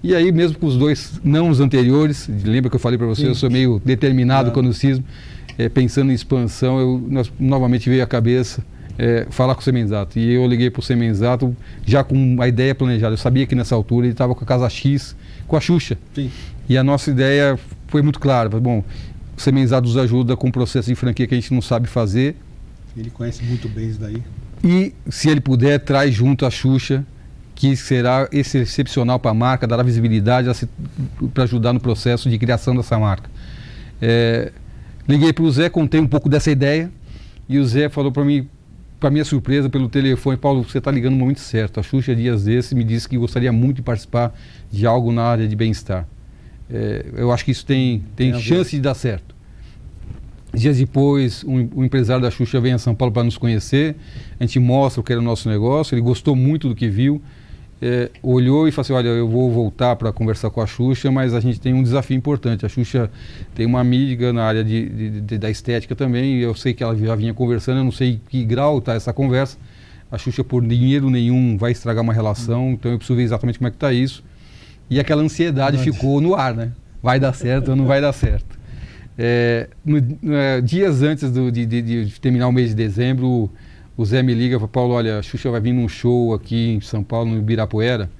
E 0.00 0.14
aí, 0.14 0.30
mesmo 0.30 0.58
com 0.58 0.66
os 0.66 0.76
dois 0.76 1.20
não 1.24 1.48
os 1.48 1.58
anteriores, 1.58 2.28
lembra 2.44 2.68
que 2.70 2.76
eu 2.76 2.80
falei 2.80 2.98
para 2.98 3.06
você, 3.06 3.22
Sim. 3.22 3.28
eu 3.28 3.34
sou 3.34 3.50
meio 3.50 3.80
determinado 3.84 4.50
claro. 4.50 4.66
com 4.66 4.70
o 4.70 4.74
cismo, 4.74 5.04
é, 5.58 5.68
pensando 5.68 6.10
em 6.12 6.14
expansão, 6.14 6.78
eu 6.78 7.04
nós, 7.08 7.32
novamente 7.38 7.88
veio 7.88 8.02
à 8.02 8.06
cabeça 8.06 8.64
é, 8.98 9.26
falar 9.30 9.54
com 9.54 9.60
o 9.60 9.64
Semenzato. 9.64 10.18
E 10.18 10.32
eu 10.34 10.46
liguei 10.46 10.70
para 10.70 10.80
o 10.80 10.82
Semenzato 10.82 11.56
já 11.84 12.04
com 12.04 12.36
a 12.40 12.48
ideia 12.48 12.74
planejada. 12.74 13.14
Eu 13.14 13.18
sabia 13.18 13.46
que 13.46 13.54
nessa 13.54 13.74
altura 13.74 14.06
ele 14.06 14.12
estava 14.12 14.34
com 14.34 14.44
a 14.44 14.46
Casa 14.46 14.68
X, 14.68 15.16
com 15.46 15.56
a 15.56 15.60
Xuxa. 15.60 15.98
Sim. 16.14 16.30
E 16.68 16.76
a 16.76 16.84
nossa 16.84 17.10
ideia 17.10 17.58
foi 17.88 18.02
muito 18.02 18.20
clara. 18.20 18.48
Bom, 18.48 18.84
o 19.36 19.40
Semenzato 19.40 19.86
nos 19.86 19.96
ajuda 19.96 20.36
com 20.36 20.48
um 20.48 20.52
processo 20.52 20.88
de 20.88 20.94
franquia 20.94 21.26
que 21.26 21.34
a 21.34 21.40
gente 21.40 21.52
não 21.52 21.62
sabe 21.62 21.88
fazer. 21.88 22.36
Ele 22.96 23.10
conhece 23.10 23.42
muito 23.44 23.68
bem 23.68 23.88
isso 23.88 24.00
daí. 24.00 24.22
E, 24.62 24.94
se 25.08 25.28
ele 25.28 25.40
puder, 25.40 25.78
traz 25.80 26.14
junto 26.14 26.46
a 26.46 26.50
Xuxa, 26.50 27.04
que 27.54 27.74
será 27.76 28.28
excepcional 28.32 29.18
para 29.18 29.30
a 29.30 29.34
marca, 29.34 29.66
dará 29.66 29.82
visibilidade 29.82 30.48
para 31.32 31.44
ajudar 31.44 31.72
no 31.72 31.80
processo 31.80 32.28
de 32.30 32.38
criação 32.38 32.74
dessa 32.76 32.98
marca. 32.98 33.30
É, 34.00 34.52
liguei 35.08 35.32
para 35.32 35.44
o 35.44 35.50
Zé, 35.50 35.68
contei 35.68 36.00
um 36.00 36.08
pouco 36.08 36.28
dessa 36.28 36.50
ideia 36.50 36.90
E 37.48 37.58
o 37.58 37.64
Zé 37.64 37.88
falou 37.88 38.10
para 38.10 38.24
mim, 38.24 38.48
para 39.02 39.10
minha 39.10 39.24
surpresa, 39.24 39.68
pelo 39.68 39.88
telefone, 39.88 40.36
Paulo, 40.36 40.62
você 40.62 40.78
está 40.78 40.88
ligando 40.88 41.14
no 41.14 41.18
momento 41.18 41.40
certo. 41.40 41.80
A 41.80 41.82
Xuxa, 41.82 42.14
dias 42.14 42.44
desses, 42.44 42.72
me 42.72 42.84
disse 42.84 43.08
que 43.08 43.18
gostaria 43.18 43.50
muito 43.50 43.76
de 43.76 43.82
participar 43.82 44.32
de 44.70 44.86
algo 44.86 45.10
na 45.10 45.24
área 45.24 45.48
de 45.48 45.56
bem-estar. 45.56 46.06
É, 46.70 47.06
eu 47.16 47.32
acho 47.32 47.44
que 47.44 47.50
isso 47.50 47.66
tem, 47.66 48.04
tem, 48.14 48.30
tem 48.30 48.40
chance 48.40 48.70
de 48.70 48.80
dar 48.80 48.94
certo. 48.94 49.34
Dias 50.54 50.78
depois, 50.78 51.42
um, 51.42 51.68
um, 51.74 51.84
empresário 51.84 52.22
da 52.22 52.30
Xuxa 52.30 52.60
vem 52.60 52.74
a 52.74 52.78
São 52.78 52.94
Paulo 52.94 53.12
para 53.12 53.24
nos 53.24 53.36
conhecer. 53.36 53.96
A 54.38 54.44
gente 54.44 54.60
mostra 54.60 55.00
o 55.00 55.04
que 55.04 55.10
era 55.10 55.20
o 55.20 55.24
nosso 55.24 55.48
negócio. 55.48 55.96
Ele 55.96 56.02
gostou 56.02 56.36
muito 56.36 56.68
do 56.68 56.74
que 56.74 56.88
viu. 56.88 57.20
É, 57.84 58.10
olhou 58.22 58.68
e 58.68 58.70
falou 58.70 58.82
assim: 58.82 58.92
Olha, 58.92 59.08
eu 59.08 59.28
vou 59.28 59.50
voltar 59.50 59.96
para 59.96 60.12
conversar 60.12 60.50
com 60.50 60.60
a 60.60 60.66
Xuxa, 60.66 61.10
mas 61.10 61.34
a 61.34 61.40
gente 61.40 61.60
tem 61.60 61.74
um 61.74 61.82
desafio 61.82 62.16
importante. 62.16 62.64
A 62.64 62.68
Xuxa 62.68 63.10
tem 63.56 63.66
uma 63.66 63.80
amiga 63.80 64.32
na 64.32 64.44
área 64.44 64.62
de, 64.62 64.88
de, 64.88 65.20
de, 65.20 65.38
da 65.38 65.50
estética 65.50 65.96
também. 65.96 66.36
E 66.36 66.42
eu 66.42 66.54
sei 66.54 66.72
que 66.72 66.84
ela 66.84 66.96
já 66.96 67.16
vinha 67.16 67.34
conversando. 67.34 67.78
Eu 67.78 67.84
não 67.84 67.90
sei 67.90 68.20
que 68.28 68.44
grau 68.44 68.78
está 68.78 68.94
essa 68.94 69.12
conversa. 69.12 69.58
A 70.12 70.16
Xuxa, 70.16 70.44
por 70.44 70.64
dinheiro 70.64 71.10
nenhum, 71.10 71.56
vai 71.56 71.72
estragar 71.72 72.04
uma 72.04 72.12
relação. 72.12 72.70
Então 72.70 72.92
eu 72.92 72.98
preciso 72.98 73.16
ver 73.16 73.24
exatamente 73.24 73.58
como 73.58 73.66
é 73.66 73.70
que 73.72 73.76
está 73.76 73.92
isso. 73.92 74.22
E 74.88 75.00
aquela 75.00 75.20
ansiedade 75.20 75.76
ficou 75.78 76.20
no 76.20 76.36
ar, 76.36 76.54
né? 76.54 76.70
Vai 77.02 77.18
dar 77.18 77.32
certo 77.32 77.70
ou 77.70 77.76
não 77.76 77.86
vai 77.86 78.00
dar 78.00 78.12
certo. 78.12 78.60
É, 79.18 79.68
no, 79.84 79.98
é, 80.32 80.60
dias 80.60 81.02
antes 81.02 81.32
do, 81.32 81.50
de, 81.50 81.66
de, 81.66 82.20
terminar 82.20 82.46
o 82.46 82.52
mês 82.52 82.68
de 82.68 82.76
dezembro, 82.76 83.50
o 83.96 84.04
Zé 84.04 84.22
me 84.22 84.34
liga 84.34 84.56
e 84.56 84.58
fala, 84.58 84.68
Paulo, 84.68 84.94
olha, 84.94 85.18
a 85.18 85.22
Xuxa 85.22 85.50
vai 85.50 85.60
vir 85.60 85.72
num 85.72 85.88
show 85.88 86.32
aqui 86.34 86.74
em 86.74 86.80
São 86.80 87.02
Paulo, 87.02 87.30
no 87.30 87.38
Ibirapuera. 87.38 88.10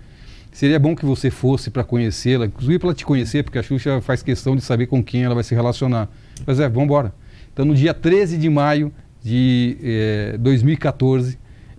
Seria 0.52 0.78
bom 0.78 0.94
que 0.94 1.04
você 1.04 1.30
fosse 1.30 1.70
para 1.70 1.82
conhecê-la, 1.82 2.46
inclusive 2.46 2.78
para 2.78 2.92
te 2.92 3.06
conhecer, 3.06 3.42
porque 3.42 3.58
a 3.58 3.62
Xuxa 3.62 4.00
faz 4.02 4.22
questão 4.22 4.54
de 4.54 4.60
saber 4.60 4.86
com 4.86 5.02
quem 5.02 5.24
ela 5.24 5.34
vai 5.34 5.42
se 5.42 5.54
relacionar. 5.54 6.10
Mas 6.46 6.60
é, 6.60 6.68
vamos 6.68 6.84
embora. 6.84 7.14
Então, 7.52 7.64
no 7.64 7.74
dia 7.74 7.94
13 7.94 8.36
de 8.36 8.50
maio 8.50 8.92
de 9.22 9.78
é, 9.82 10.36
2014, 10.38 11.38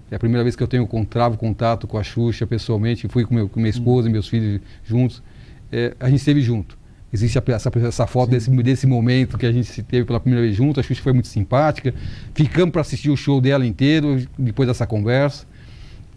é 0.09 0.15
a 0.15 0.19
primeira 0.19 0.43
vez 0.43 0.55
que 0.55 0.63
eu 0.63 0.67
tenho 0.67 0.87
contravo 0.87 1.37
contato 1.37 1.87
com 1.87 1.97
a 1.97 2.03
Xuxa 2.03 2.47
pessoalmente, 2.47 3.07
fui 3.07 3.25
com, 3.25 3.35
meu, 3.35 3.47
com 3.47 3.59
minha 3.59 3.69
esposa 3.69 4.09
e 4.09 4.11
meus 4.11 4.27
filhos 4.27 4.59
juntos, 4.83 5.21
é, 5.71 5.95
a 5.99 6.09
gente 6.09 6.19
esteve 6.19 6.41
junto. 6.41 6.77
Existe 7.13 7.37
essa, 7.37 7.71
essa 7.75 8.07
foto 8.07 8.31
desse, 8.31 8.49
desse 8.49 8.87
momento 8.87 9.37
que 9.37 9.45
a 9.45 9.51
gente 9.51 9.83
teve 9.83 10.03
pela 10.03 10.19
primeira 10.19 10.43
vez 10.43 10.57
junto. 10.57 10.79
A 10.79 10.83
Xuxa 10.83 11.03
foi 11.03 11.13
muito 11.13 11.27
simpática. 11.27 11.93
Ficamos 12.33 12.71
para 12.71 12.81
assistir 12.81 13.11
o 13.11 13.15
show 13.15 13.39
dela 13.39 13.63
inteiro, 13.63 14.25
depois 14.35 14.67
dessa 14.67 14.87
conversa. 14.87 15.45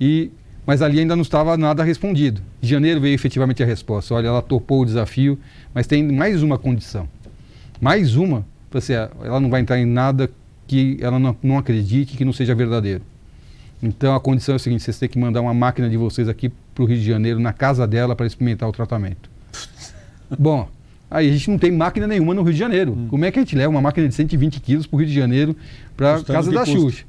E, 0.00 0.30
mas 0.66 0.80
ali 0.80 0.98
ainda 0.98 1.14
não 1.14 1.20
estava 1.20 1.54
nada 1.58 1.84
respondido. 1.84 2.40
Em 2.62 2.66
janeiro 2.66 2.98
veio 2.98 3.14
efetivamente 3.14 3.62
a 3.62 3.66
resposta. 3.66 4.14
Olha, 4.14 4.28
ela 4.28 4.40
topou 4.40 4.80
o 4.80 4.86
desafio, 4.86 5.38
mas 5.74 5.86
tem 5.86 6.02
mais 6.02 6.42
uma 6.42 6.56
condição. 6.56 7.06
Mais 7.78 8.16
uma, 8.16 8.46
você, 8.70 8.94
ela 8.94 9.38
não 9.38 9.50
vai 9.50 9.60
entrar 9.60 9.78
em 9.78 9.84
nada 9.84 10.30
que 10.66 10.96
ela 11.02 11.18
não, 11.18 11.36
não 11.42 11.58
acredite 11.58 12.16
que 12.16 12.24
não 12.24 12.32
seja 12.32 12.54
verdadeiro. 12.54 13.02
Então 13.82 14.14
a 14.14 14.20
condição 14.20 14.54
é 14.54 14.56
a 14.56 14.58
seguinte: 14.58 14.82
vocês 14.82 14.98
têm 14.98 15.10
que 15.10 15.18
mandar 15.18 15.42
uma 15.42 15.52
máquina 15.52 15.90
de 15.90 15.98
vocês 15.98 16.26
aqui 16.26 16.50
para 16.74 16.82
o 16.82 16.86
Rio 16.86 16.96
de 16.96 17.04
Janeiro, 17.04 17.38
na 17.38 17.52
casa 17.52 17.86
dela, 17.86 18.16
para 18.16 18.26
experimentar 18.26 18.66
o 18.66 18.72
tratamento. 18.72 19.28
Bom, 20.38 20.68
Aí 21.10 21.28
a 21.28 21.32
gente 21.32 21.50
não 21.50 21.58
tem 21.58 21.70
máquina 21.70 22.06
nenhuma 22.06 22.34
no 22.34 22.42
Rio 22.42 22.52
de 22.52 22.58
Janeiro. 22.58 22.92
Hum. 22.92 23.06
Como 23.08 23.24
é 23.24 23.30
que 23.30 23.38
a 23.38 23.42
gente 23.42 23.54
leva 23.54 23.70
uma 23.70 23.80
máquina 23.80 24.08
de 24.08 24.14
120 24.14 24.60
quilos 24.60 24.86
para 24.86 24.96
o 24.96 24.98
Rio 24.98 25.08
de 25.08 25.14
Janeiro, 25.14 25.56
para 25.96 26.22
casa 26.22 26.50
da 26.50 26.60
custa. 26.60 26.78
Xuxa? 26.78 27.04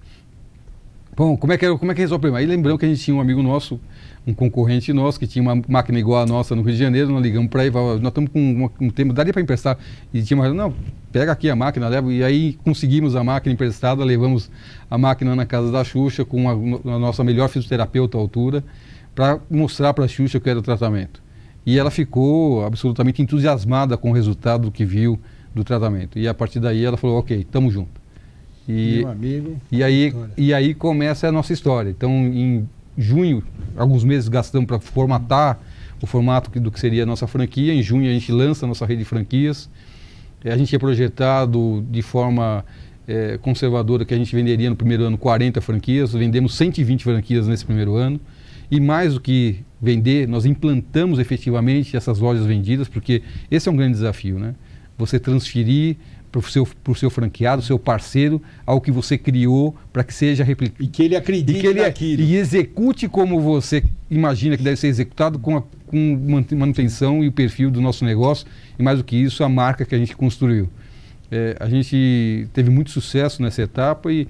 Bom, 1.18 1.36
como 1.36 1.52
é, 1.52 1.58
que, 1.58 1.68
como 1.78 1.92
é 1.92 1.96
que 1.96 2.02
resolve 2.02 2.20
o 2.20 2.22
problema? 2.22 2.38
Aí 2.38 2.46
lembrou 2.46 2.78
que 2.78 2.86
a 2.86 2.88
gente 2.88 3.02
tinha 3.02 3.18
um 3.18 3.20
amigo 3.20 3.42
nosso, 3.42 3.82
um 4.28 4.36
concorrente 4.36 4.94
nosso, 4.94 5.20
que 5.20 5.26
tinha 5.26 5.42
uma 5.42 5.60
máquina 5.68 5.98
igual 5.98 6.22
a 6.22 6.28
nossa 6.28 6.56
no 6.56 6.62
Rio 6.62 6.74
de 6.74 6.78
Janeiro, 6.78 7.10
nós 7.10 7.24
ligamos 7.24 7.50
para 7.50 7.66
ele, 7.66 7.74
nós 7.74 8.10
estamos 8.10 8.30
com 8.30 8.40
um, 8.40 8.70
um 8.80 8.90
tempo, 8.92 9.14
daria 9.14 9.34
para 9.34 9.42
emprestar. 9.42 9.80
E 10.14 10.22
tinha 10.22 10.40
uma, 10.40 10.48
não, 10.54 10.76
pega 11.12 11.32
aqui 11.32 11.50
a 11.50 11.56
máquina, 11.56 11.88
leva. 11.88 12.14
E 12.14 12.24
aí 12.24 12.54
conseguimos 12.64 13.16
a 13.16 13.24
máquina 13.24 13.52
emprestada, 13.52 14.04
levamos 14.04 14.52
a 14.92 14.96
máquina 14.96 15.36
na 15.36 15.44
casa 15.44 15.72
da 15.72 15.84
Xuxa 15.84 16.24
com 16.24 16.48
a, 16.48 16.52
a 16.54 17.00
nossa 17.00 17.24
melhor 17.24 17.50
fisioterapeuta 17.50 18.16
à 18.16 18.22
altura, 18.22 18.64
para 19.16 19.40
mostrar 19.50 19.96
para 19.96 20.06
a 20.06 20.08
Xuxa 20.08 20.38
o 20.38 20.42
que 20.42 20.48
era 20.48 20.60
o 20.60 20.62
tratamento. 20.62 21.20
E 21.68 21.78
ela 21.78 21.92
ficou 21.92 22.66
absolutamente 22.66 23.22
entusiasmada 23.22 23.98
com 23.98 24.12
o 24.12 24.14
resultado 24.14 24.72
que 24.72 24.86
viu 24.86 25.20
do 25.54 25.66
tratamento. 25.66 26.18
E 26.18 26.26
a 26.26 26.34
partir 26.34 26.62
daí 26.62 26.86
ela 26.86 26.96
falou, 26.96 27.20
ok, 27.20 27.42
estamos 27.42 27.74
juntos. 27.74 28.02
E, 28.70 29.00
Meu 29.00 29.10
amigo. 29.10 29.58
E 29.70 29.84
aí, 29.84 30.14
e 30.38 30.54
aí 30.54 30.74
começa 30.74 31.28
a 31.28 31.32
nossa 31.32 31.52
história. 31.52 31.90
Então, 31.90 32.10
em 32.10 32.66
junho, 32.98 33.44
alguns 33.76 34.06
meses 34.06 34.30
gastamos 34.30 34.66
para 34.66 34.80
formatar 34.80 35.60
o 36.02 36.08
formato 36.08 36.58
do 36.58 36.72
que 36.72 36.80
seria 36.80 37.04
a 37.04 37.06
nossa 37.06 37.28
franquia. 37.28 37.74
Em 37.74 37.84
junho 37.84 38.10
a 38.10 38.14
gente 38.14 38.32
lança 38.32 38.66
a 38.66 38.68
nossa 38.68 38.86
rede 38.86 39.00
de 39.00 39.06
franquias. 39.06 39.70
A 40.46 40.56
gente 40.56 40.70
tinha 40.70 40.80
projetado 40.80 41.86
de 41.92 42.02
forma 42.02 42.64
é, 43.06 43.38
conservadora 43.42 44.06
que 44.06 44.14
a 44.14 44.18
gente 44.18 44.34
venderia 44.34 44.70
no 44.70 44.76
primeiro 44.78 45.04
ano 45.04 45.18
40 45.18 45.60
franquias. 45.60 46.14
Vendemos 46.14 46.56
120 46.56 47.04
franquias 47.04 47.46
nesse 47.46 47.66
primeiro 47.66 47.98
ano. 47.98 48.22
E 48.70 48.80
mais 48.80 49.14
do 49.14 49.22
que 49.22 49.60
vender, 49.82 50.28
nós 50.28 50.46
implantamos 50.46 51.20
efetivamente 51.20 51.96
essas 51.96 52.20
lojas 52.20 52.46
vendidas, 52.46 52.88
porque 52.88 53.22
esse 53.50 53.70
é 53.70 53.72
um 53.72 53.76
grande 53.76 53.94
desafio, 53.94 54.38
né? 54.38 54.56
Você 54.98 55.20
transferir 55.20 55.98
para 56.32 56.40
o 56.40 56.44
seu, 56.44 56.68
pro 56.84 56.96
seu 56.96 57.10
franqueado, 57.10 57.62
seu 57.62 57.80
parceiro, 57.80 58.42
ao 58.66 58.82
que 58.82 58.92
você 58.92 59.18
criou 59.18 59.76
para 59.94 60.04
que 60.04 60.14
seja 60.14 60.44
replicado. 60.44 60.84
E 60.84 60.88
que 60.88 61.04
ele 61.04 61.16
acredite 61.16 61.58
e 61.58 61.62
que 61.62 61.68
ele, 61.68 61.82
naquilo. 61.82 62.22
E 62.22 62.36
execute 62.36 63.08
como 63.08 63.40
você 63.40 63.84
imagina 64.10 64.58
que 64.58 64.64
deve 64.64 64.76
ser 64.76 64.88
executado 64.88 65.40
com, 65.40 65.58
a, 65.58 65.64
com 65.86 66.20
manutenção 66.56 67.24
e 67.24 67.28
o 67.28 67.32
perfil 67.32 67.72
do 67.72 67.80
nosso 67.80 68.04
negócio. 68.04 68.46
E 68.78 68.84
mais 68.84 68.98
do 68.98 69.04
que 69.04 69.16
isso, 69.16 69.44
a 69.44 69.50
marca 69.50 69.86
que 69.86 69.96
a 69.96 69.98
gente 69.98 70.16
construiu. 70.16 70.70
É, 71.32 71.58
a 71.60 71.68
gente 71.70 72.48
teve 72.54 72.70
muito 72.70 72.92
sucesso 72.92 73.42
nessa 73.42 73.62
etapa 73.62 74.12
e 74.12 74.28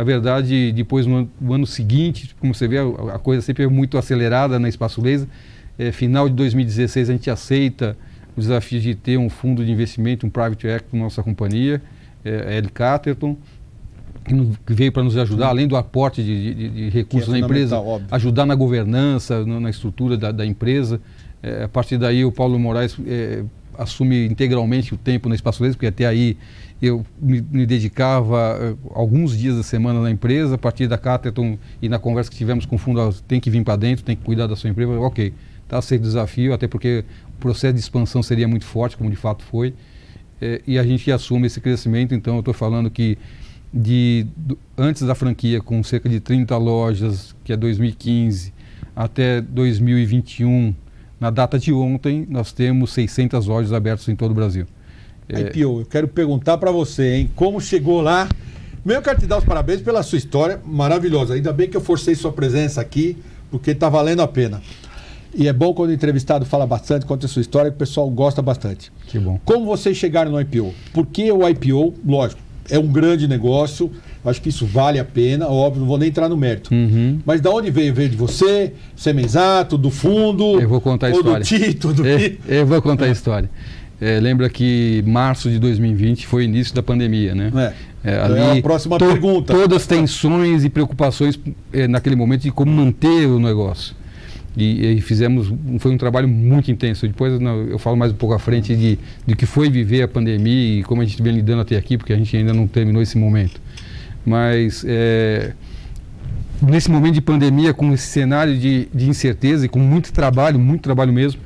a 0.00 0.02
verdade, 0.02 0.72
depois 0.72 1.04
no 1.04 1.16
ano, 1.16 1.30
no 1.38 1.52
ano 1.52 1.66
seguinte, 1.66 2.34
como 2.40 2.54
você 2.54 2.66
vê, 2.66 2.78
a, 2.78 3.16
a, 3.16 3.18
coisa 3.18 3.42
sempre 3.42 3.64
é 3.64 3.66
muito 3.66 3.98
acelerada 3.98 4.58
na 4.58 4.66
Espaço 4.66 4.98
Laser. 5.02 5.28
É, 5.78 5.92
final 5.92 6.26
de 6.26 6.34
2016 6.36 7.10
a 7.10 7.12
gente 7.12 7.30
aceita 7.30 7.94
o 8.34 8.40
desafio 8.40 8.80
de 8.80 8.94
ter 8.94 9.18
um 9.18 9.28
fundo 9.28 9.62
de 9.62 9.70
investimento, 9.70 10.26
um 10.26 10.30
private 10.30 10.66
equity 10.66 10.96
na 10.96 11.02
nossa 11.02 11.22
companhia, 11.22 11.82
é, 12.24 12.48
a 12.48 12.56
Ed 12.56 12.70
Catterton, 12.72 13.36
que, 14.24 14.34
que 14.66 14.72
veio 14.72 14.90
para 14.90 15.02
nos 15.02 15.18
ajudar, 15.18 15.48
além 15.48 15.68
do 15.68 15.76
aporte 15.76 16.22
de, 16.22 16.54
de, 16.54 16.68
de 16.70 16.88
recursos 16.88 17.28
é 17.28 17.32
na 17.32 17.38
empresa, 17.44 17.78
óbvio. 17.78 18.08
ajudar 18.10 18.46
na 18.46 18.54
governança, 18.54 19.44
na, 19.44 19.60
na 19.60 19.68
estrutura 19.68 20.16
da, 20.16 20.32
da 20.32 20.46
empresa. 20.46 20.98
É, 21.42 21.64
a 21.64 21.68
partir 21.68 21.98
daí 21.98 22.24
o 22.24 22.32
Paulo 22.32 22.58
Moraes 22.58 22.96
é, 23.06 23.44
assume 23.80 24.26
integralmente 24.26 24.92
o 24.92 24.96
tempo 24.96 25.28
na 25.28 25.34
Espaço 25.34 25.62
Laser, 25.62 25.76
porque 25.76 25.86
até 25.86 26.06
aí 26.06 26.36
eu 26.82 27.04
me, 27.20 27.40
me, 27.50 27.64
dedicava 27.64 28.58
uh, 28.58 28.92
alguns 28.94 29.36
dias 29.36 29.56
da 29.56 29.62
semana 29.62 30.00
na 30.02 30.10
empresa, 30.10 30.54
a 30.54 30.58
partir 30.58 30.86
da 30.86 30.98
Cateton 30.98 31.58
e 31.80 31.88
na 31.88 31.98
conversa 31.98 32.30
que 32.30 32.36
tivemos 32.36 32.66
com 32.66 32.76
o 32.76 32.78
fundo, 32.78 33.12
tem 33.26 33.40
que 33.40 33.48
vir 33.50 33.64
para 33.64 33.76
dentro, 33.76 34.04
tem 34.04 34.14
que 34.14 34.22
cuidar 34.22 34.46
da 34.46 34.54
sua 34.54 34.68
empresa, 34.68 34.92
ok, 34.92 35.32
está 35.64 35.80
ser 35.80 35.98
desafio, 35.98 36.52
até 36.52 36.68
porque 36.68 37.04
o 37.36 37.40
processo 37.40 37.74
de 37.74 37.80
expansão 37.80 38.22
seria 38.22 38.46
muito 38.46 38.66
forte, 38.66 38.96
como 38.96 39.08
de 39.08 39.16
fato 39.16 39.42
foi, 39.44 39.74
é, 40.40 40.60
e 40.66 40.78
a 40.78 40.82
gente 40.82 41.10
assume 41.10 41.46
esse 41.46 41.60
crescimento, 41.60 42.14
então 42.14 42.34
eu 42.34 42.40
estou 42.40 42.54
falando 42.54 42.90
que 42.90 43.16
de, 43.72 44.26
do, 44.36 44.58
antes 44.76 45.02
da 45.02 45.14
franquia, 45.14 45.60
com 45.60 45.82
cerca 45.82 46.08
de 46.08 46.20
30 46.20 46.56
lojas, 46.56 47.34
que 47.44 47.52
é 47.52 47.56
2015, 47.56 48.52
até 48.94 49.40
2021, 49.40 50.74
na 51.20 51.30
data 51.30 51.58
de 51.58 51.72
ontem, 51.72 52.26
nós 52.28 52.50
temos 52.50 52.92
600 52.92 53.46
lojas 53.46 53.72
abertas 53.72 54.08
em 54.08 54.16
todo 54.16 54.30
o 54.30 54.34
Brasil. 54.34 54.66
É... 55.28 55.40
IPO, 55.40 55.80
eu 55.80 55.86
quero 55.88 56.08
perguntar 56.08 56.56
para 56.56 56.72
você, 56.72 57.16
hein? 57.16 57.30
Como 57.36 57.60
chegou 57.60 58.00
lá? 58.00 58.26
Primeiro, 58.78 59.00
eu 59.00 59.04
quero 59.04 59.20
te 59.20 59.26
dar 59.26 59.38
os 59.38 59.44
parabéns 59.44 59.82
pela 59.82 60.02
sua 60.02 60.16
história 60.16 60.58
maravilhosa. 60.64 61.34
Ainda 61.34 61.52
bem 61.52 61.68
que 61.68 61.76
eu 61.76 61.80
forcei 61.80 62.14
sua 62.14 62.32
presença 62.32 62.80
aqui, 62.80 63.18
porque 63.50 63.72
está 63.72 63.90
valendo 63.90 64.22
a 64.22 64.28
pena. 64.28 64.62
E 65.34 65.46
é 65.46 65.52
bom 65.52 65.72
quando 65.74 65.90
o 65.90 65.92
entrevistado 65.92 66.44
fala 66.44 66.66
bastante, 66.66 67.06
conta 67.06 67.26
a 67.26 67.28
sua 67.28 67.42
história, 67.42 67.70
que 67.70 67.76
o 67.76 67.78
pessoal 67.78 68.08
gosta 68.10 68.40
bastante. 68.40 68.90
Que 69.06 69.18
bom. 69.18 69.38
Como 69.44 69.66
vocês 69.66 69.96
chegaram 69.96 70.32
no 70.32 70.40
IPO? 70.40 70.74
Por 70.92 71.06
que 71.06 71.30
o 71.30 71.46
IPO? 71.46 71.94
Lógico, 72.04 72.40
é 72.70 72.78
um 72.78 72.86
grande 72.86 73.26
negócio, 73.28 73.90
acho 74.24 74.40
que 74.40 74.48
isso 74.48 74.66
vale 74.66 74.98
a 74.98 75.04
pena, 75.04 75.48
óbvio, 75.48 75.80
não 75.80 75.88
vou 75.88 75.98
nem 75.98 76.08
entrar 76.08 76.28
no 76.28 76.36
mérito. 76.36 76.72
Uhum. 76.74 77.20
Mas 77.24 77.40
da 77.40 77.50
onde 77.50 77.70
veio? 77.70 77.92
Veio 77.94 78.08
de 78.08 78.16
você, 78.16 78.72
Semenzato, 78.96 79.76
do 79.76 79.90
fundo? 79.90 80.60
Eu 80.60 80.68
vou 80.68 80.80
contar 80.80 81.08
a 81.08 81.10
história. 81.10 81.40
do 81.40 81.46
Tito, 81.46 81.92
do 81.92 82.06
é, 82.06 82.36
Eu 82.48 82.66
vou 82.66 82.80
contar 82.80 83.06
a 83.06 83.10
história. 83.10 83.50
É, 84.00 84.18
lembra 84.18 84.48
que 84.48 85.04
março 85.06 85.50
de 85.50 85.58
2020 85.58 86.26
foi 86.26 86.42
o 86.42 86.44
início 86.44 86.74
da 86.74 86.82
pandemia, 86.82 87.34
né? 87.34 87.74
É, 88.02 88.12
é 88.12 88.20
ali, 88.20 88.38
é 88.38 88.58
a 88.58 88.62
próxima 88.62 88.98
to 88.98 89.06
pergunta. 89.06 89.52
Todas 89.52 89.82
as 89.82 89.86
tensões 89.86 90.64
e 90.64 90.70
preocupações 90.70 91.38
é, 91.70 91.86
naquele 91.86 92.16
momento 92.16 92.42
de 92.42 92.50
como 92.50 92.72
manter 92.72 93.26
o 93.26 93.38
negócio. 93.38 93.94
E, 94.62 94.98
e, 94.98 95.00
fizemos, 95.00 95.52
foi 95.78 95.92
um 95.92 95.98
trabalho 95.98 96.28
muito 96.28 96.70
intenso. 96.70 97.06
Depois 97.06 97.40
eu 97.68 97.78
falo 97.78 97.96
mais 97.96 98.12
um 98.12 98.16
pouco 98.16 98.34
à 98.34 98.38
frente 98.38 98.74
de, 98.76 98.98
de 99.26 99.34
que 99.34 99.46
foi 99.46 99.70
viver 99.70 100.02
a 100.02 100.08
pandemia 100.08 100.80
e 100.80 100.82
como 100.82 101.02
a 101.02 101.04
gente 101.04 101.22
vem 101.22 101.34
lidando 101.34 101.62
até 101.62 101.76
aqui, 101.76 101.96
porque 101.96 102.12
a 102.12 102.16
gente 102.16 102.36
ainda 102.36 102.52
não 102.52 102.66
terminou 102.66 103.02
esse 103.02 103.16
momento. 103.18 103.60
Mas 104.24 104.84
é, 104.86 105.52
nesse 106.62 106.90
momento 106.90 107.14
de 107.14 107.20
pandemia, 107.20 107.72
com 107.72 107.92
esse 107.92 108.06
cenário 108.06 108.56
de, 108.56 108.88
de 108.92 109.08
incerteza 109.08 109.66
e 109.66 109.68
com 109.68 109.78
muito 109.78 110.12
trabalho, 110.12 110.58
muito 110.58 110.82
trabalho 110.82 111.12
mesmo, 111.12 111.40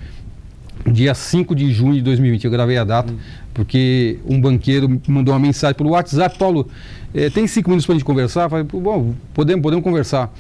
dia 0.91 1.15
5 1.15 1.55
de 1.55 1.73
junho 1.73 1.95
de 1.95 2.03
2020. 2.03 2.45
Eu 2.45 2.51
gravei 2.51 2.77
a 2.77 2.85
data, 2.85 3.13
hum. 3.13 3.17
porque 3.53 4.19
um 4.27 4.41
banqueiro 4.41 4.89
me 4.89 5.01
mandou 5.09 5.33
uma 5.33 5.41
mensagem 5.41 5.77
pelo 5.77 5.91
WhatsApp, 5.91 6.39
Paulo, 6.39 6.69
é, 7.15 7.31
tem 7.31 7.47
cinco 7.47 7.71
minutos 7.71 7.87
para 7.87 7.95
a 7.95 7.99
gente 7.99 8.05
conversar? 8.05 8.45
Eu 8.45 8.51
falei, 8.51 8.65
bom, 8.65 9.15
podemos, 9.33 9.63
podemos 9.63 9.85
conversar. 9.85 10.35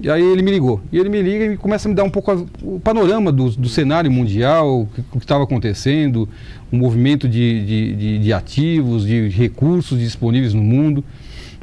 E 0.00 0.10
aí 0.10 0.22
ele 0.22 0.42
me 0.42 0.50
ligou. 0.50 0.80
E 0.90 0.98
ele 0.98 1.08
me 1.08 1.22
liga 1.22 1.44
e 1.52 1.56
começa 1.56 1.86
a 1.86 1.90
me 1.90 1.94
dar 1.94 2.04
um 2.04 2.10
pouco 2.10 2.30
a, 2.30 2.34
o 2.62 2.80
panorama 2.80 3.30
do, 3.30 3.50
do 3.50 3.68
cenário 3.68 4.10
mundial, 4.10 4.82
o 4.82 4.86
que 4.86 5.18
estava 5.18 5.44
acontecendo, 5.44 6.28
o 6.72 6.76
movimento 6.76 7.28
de, 7.28 7.64
de, 7.64 7.96
de, 7.96 8.18
de, 8.18 8.32
ativos, 8.32 9.06
de 9.06 9.28
recursos 9.28 9.98
disponíveis 9.98 10.52
no 10.52 10.62
mundo. 10.62 11.04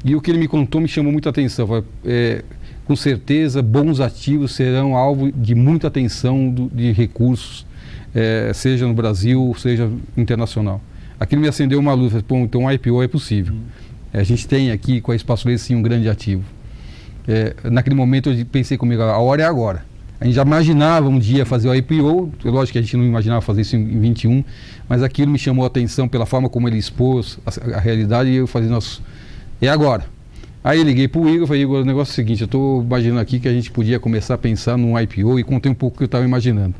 E 0.03 0.15
o 0.15 0.21
que 0.21 0.31
ele 0.31 0.39
me 0.39 0.47
contou 0.47 0.79
me 0.79 0.87
chamou 0.87 1.11
muita 1.11 1.29
atenção. 1.29 1.67
Falei, 1.67 1.83
é, 2.05 2.43
com 2.85 2.95
certeza, 2.95 3.61
bons 3.61 3.99
ativos 3.99 4.53
serão 4.53 4.95
alvo 4.95 5.31
de 5.31 5.53
muita 5.53 5.87
atenção 5.87 6.49
do, 6.49 6.69
de 6.73 6.91
recursos, 6.91 7.65
é, 8.15 8.51
seja 8.53 8.87
no 8.87 8.93
Brasil, 8.93 9.53
seja 9.57 9.89
internacional. 10.17 10.81
Aquilo 11.19 11.41
me 11.41 11.47
acendeu 11.47 11.79
uma 11.79 11.93
luz. 11.93 12.13
Falei, 12.13 12.43
então 12.43 12.65
o 12.65 12.71
IPO 12.71 13.03
é 13.03 13.07
possível. 13.07 13.53
Uhum. 13.53 13.61
a 14.19 14.23
gente 14.23 14.47
tem 14.47 14.71
aqui 14.71 15.01
com 15.01 15.11
a 15.11 15.15
Espaço 15.15 15.47
Leite 15.47 15.61
sim 15.61 15.75
um 15.75 15.81
grande 15.81 16.09
ativo. 16.09 16.43
É, 17.27 17.55
naquele 17.69 17.95
momento 17.95 18.29
eu 18.29 18.45
pensei 18.45 18.77
comigo, 18.77 19.01
a 19.01 19.17
hora 19.17 19.43
é 19.43 19.45
agora. 19.45 19.83
A 20.19 20.25
gente 20.25 20.35
já 20.35 20.43
imaginava 20.43 21.07
um 21.09 21.17
dia 21.17 21.45
fazer 21.45 21.67
o 21.67 21.73
IPO, 21.73 22.31
lógico 22.45 22.73
que 22.73 22.77
a 22.77 22.81
gente 22.81 22.95
não 22.95 23.03
imaginava 23.03 23.41
fazer 23.41 23.61
isso 23.61 23.75
em, 23.75 23.79
em 23.79 23.99
21, 23.99 24.43
mas 24.87 25.01
aquilo 25.01 25.31
me 25.31 25.39
chamou 25.39 25.63
a 25.63 25.67
atenção 25.67 26.07
pela 26.07 26.27
forma 26.27 26.47
como 26.47 26.67
ele 26.67 26.77
expôs 26.77 27.39
a, 27.43 27.77
a 27.77 27.79
realidade 27.79 28.29
e 28.29 28.35
eu 28.35 28.45
falei, 28.45 28.69
nossa, 28.69 29.01
é 29.59 29.67
agora. 29.67 30.05
Aí 30.63 30.83
liguei 30.83 31.07
para 31.07 31.21
o 31.21 31.27
Igor, 31.27 31.47
falei, 31.47 31.63
Igor, 31.63 31.81
o 31.81 31.85
negócio 31.85 32.11
é 32.11 32.13
o 32.13 32.15
seguinte, 32.15 32.41
eu 32.41 32.45
estou 32.45 32.83
imaginando 32.83 33.19
aqui 33.19 33.39
que 33.39 33.47
a 33.47 33.51
gente 33.51 33.71
podia 33.71 33.99
começar 33.99 34.35
a 34.35 34.37
pensar 34.37 34.77
num 34.77 34.99
IPO 34.99 35.39
e 35.39 35.43
contei 35.43 35.71
um 35.71 35.75
pouco 35.75 35.95
o 35.95 35.97
que 35.97 36.03
eu 36.03 36.05
estava 36.05 36.23
imaginando. 36.23 36.75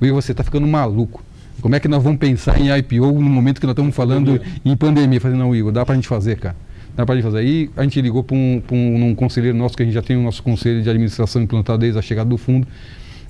O 0.00 0.04
Igor, 0.04 0.20
você 0.20 0.32
está 0.32 0.42
ficando 0.42 0.66
maluco. 0.66 1.22
Como 1.60 1.76
é 1.76 1.78
que 1.78 1.86
nós 1.86 2.02
vamos 2.02 2.18
pensar 2.18 2.60
em 2.60 2.76
IPO 2.76 3.12
no 3.12 3.20
momento 3.20 3.60
que 3.60 3.66
nós 3.66 3.74
estamos 3.74 3.94
falando 3.94 4.40
em 4.64 4.76
pandemia? 4.76 5.18
Eu 5.18 5.20
falei, 5.20 5.38
não, 5.38 5.54
Igor, 5.54 5.70
dá 5.70 5.84
para 5.84 5.92
a 5.92 5.96
gente 5.96 6.08
fazer, 6.08 6.38
cara 6.38 6.56
dá 6.96 7.06
para 7.06 7.20
fazer. 7.22 7.38
Aí 7.38 7.70
a 7.76 7.82
gente 7.82 8.00
ligou 8.00 8.22
para 8.22 8.36
um, 8.36 8.62
um, 8.70 9.04
um, 9.06 9.14
conselheiro 9.14 9.56
nosso, 9.56 9.76
que 9.76 9.82
a 9.82 9.86
gente 9.86 9.94
já 9.94 10.02
tem 10.02 10.16
o 10.16 10.22
nosso 10.22 10.42
conselho 10.42 10.82
de 10.82 10.90
administração 10.90 11.42
implantado 11.42 11.78
desde 11.78 11.98
a 11.98 12.02
chegada 12.02 12.28
do 12.28 12.36
fundo, 12.36 12.66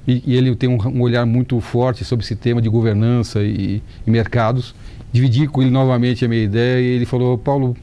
e, 0.06 0.22
e 0.26 0.36
ele 0.36 0.54
tem 0.56 0.68
um, 0.68 0.78
um, 0.88 1.00
olhar 1.02 1.24
muito 1.26 1.60
forte 1.60 2.04
sobre 2.04 2.24
esse 2.24 2.34
tema 2.34 2.60
de 2.60 2.68
governança 2.68 3.42
e, 3.42 3.82
e 4.06 4.10
mercados. 4.10 4.74
Dividi 5.12 5.46
com 5.46 5.60
ele 5.60 5.70
novamente 5.70 6.24
a 6.24 6.28
minha 6.28 6.42
ideia 6.42 6.80
e 6.80 6.96
ele 6.96 7.04
falou, 7.04 7.36
Paulo, 7.36 7.76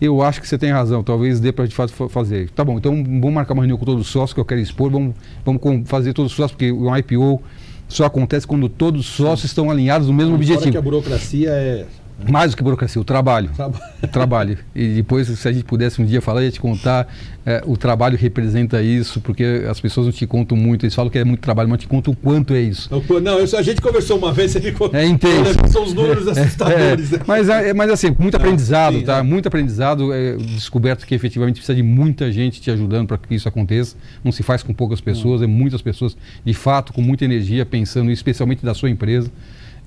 eu 0.00 0.22
acho 0.22 0.40
que 0.40 0.48
você 0.48 0.58
tem 0.58 0.70
razão, 0.70 1.02
talvez 1.02 1.40
dê 1.40 1.52
para 1.52 1.66
de 1.66 1.74
fato 1.74 1.92
fazer. 2.08 2.50
Tá 2.50 2.64
bom, 2.64 2.78
então 2.78 3.02
vamos 3.02 3.32
marcar 3.32 3.54
uma 3.54 3.62
reunião 3.62 3.78
com 3.78 3.84
todos 3.84 4.02
os 4.02 4.08
sócios 4.08 4.34
que 4.34 4.40
eu 4.40 4.44
quero 4.44 4.60
expor, 4.60 4.90
vamos, 4.90 5.14
vamos 5.44 5.88
fazer 5.88 6.12
todos 6.12 6.32
os 6.32 6.36
sócios, 6.36 6.52
porque 6.52 6.72
o 6.72 6.94
IPO 6.96 7.40
só 7.88 8.04
acontece 8.06 8.46
quando 8.46 8.68
todos 8.68 9.00
os 9.02 9.06
sócios 9.06 9.44
estão 9.44 9.70
alinhados 9.70 10.08
no 10.08 10.14
mesmo 10.14 10.34
objetivo. 10.34 10.72
que 10.72 10.76
a 10.76 10.82
burocracia 10.82 11.50
é 11.50 11.86
mais 12.28 12.52
do 12.52 12.56
que 12.56 12.62
burocracia, 12.62 13.00
o 13.00 13.04
trabalho. 13.04 13.50
o 13.93 13.93
trabalho. 14.14 14.58
E 14.74 14.88
depois, 14.88 15.28
se 15.28 15.48
a 15.48 15.52
gente 15.52 15.64
pudesse 15.64 16.00
um 16.00 16.04
dia 16.04 16.20
falar, 16.20 16.42
ia 16.42 16.50
te 16.50 16.60
contar, 16.60 17.06
é, 17.46 17.62
o 17.66 17.76
trabalho 17.76 18.16
representa 18.16 18.82
isso, 18.82 19.20
porque 19.20 19.64
as 19.68 19.80
pessoas 19.80 20.06
não 20.06 20.12
te 20.12 20.26
contam 20.26 20.56
muito, 20.56 20.84
eles 20.84 20.94
falam 20.94 21.10
que 21.10 21.18
é 21.18 21.24
muito 21.24 21.40
trabalho, 21.40 21.68
mas 21.68 21.80
te 21.80 21.86
contam 21.86 22.12
o 22.12 22.16
quanto 22.16 22.54
é 22.54 22.60
isso. 22.60 22.88
Não, 23.22 23.38
eu, 23.38 23.58
a 23.58 23.62
gente 23.62 23.80
conversou 23.80 24.16
uma 24.16 24.32
vez, 24.32 24.52
você 24.52 24.60
me 24.60 24.72
contou. 24.72 24.98
É 24.98 25.04
intenso. 25.04 25.54
São 25.70 25.84
os 25.84 25.92
números 25.92 26.26
é, 26.36 26.40
assustadores. 26.40 27.12
É, 27.12 27.20
mas, 27.26 27.48
é, 27.48 27.74
mas 27.74 27.90
assim, 27.90 28.14
muito 28.18 28.36
aprendizado, 28.36 28.98
sim, 28.98 29.04
tá? 29.04 29.18
É. 29.18 29.22
Muito 29.22 29.46
aprendizado, 29.46 30.12
é, 30.12 30.36
descoberto 30.36 31.06
que 31.06 31.14
efetivamente 31.14 31.56
precisa 31.56 31.74
de 31.74 31.82
muita 31.82 32.32
gente 32.32 32.60
te 32.60 32.70
ajudando 32.70 33.08
para 33.08 33.18
que 33.18 33.34
isso 33.34 33.48
aconteça. 33.48 33.96
Não 34.22 34.32
se 34.32 34.42
faz 34.42 34.62
com 34.62 34.72
poucas 34.72 35.00
pessoas, 35.00 35.42
é 35.42 35.46
muitas 35.46 35.82
pessoas, 35.82 36.16
de 36.44 36.54
fato, 36.54 36.92
com 36.92 37.02
muita 37.02 37.24
energia, 37.24 37.66
pensando, 37.66 38.10
especialmente 38.10 38.64
da 38.64 38.74
sua 38.74 38.88
empresa. 38.88 39.30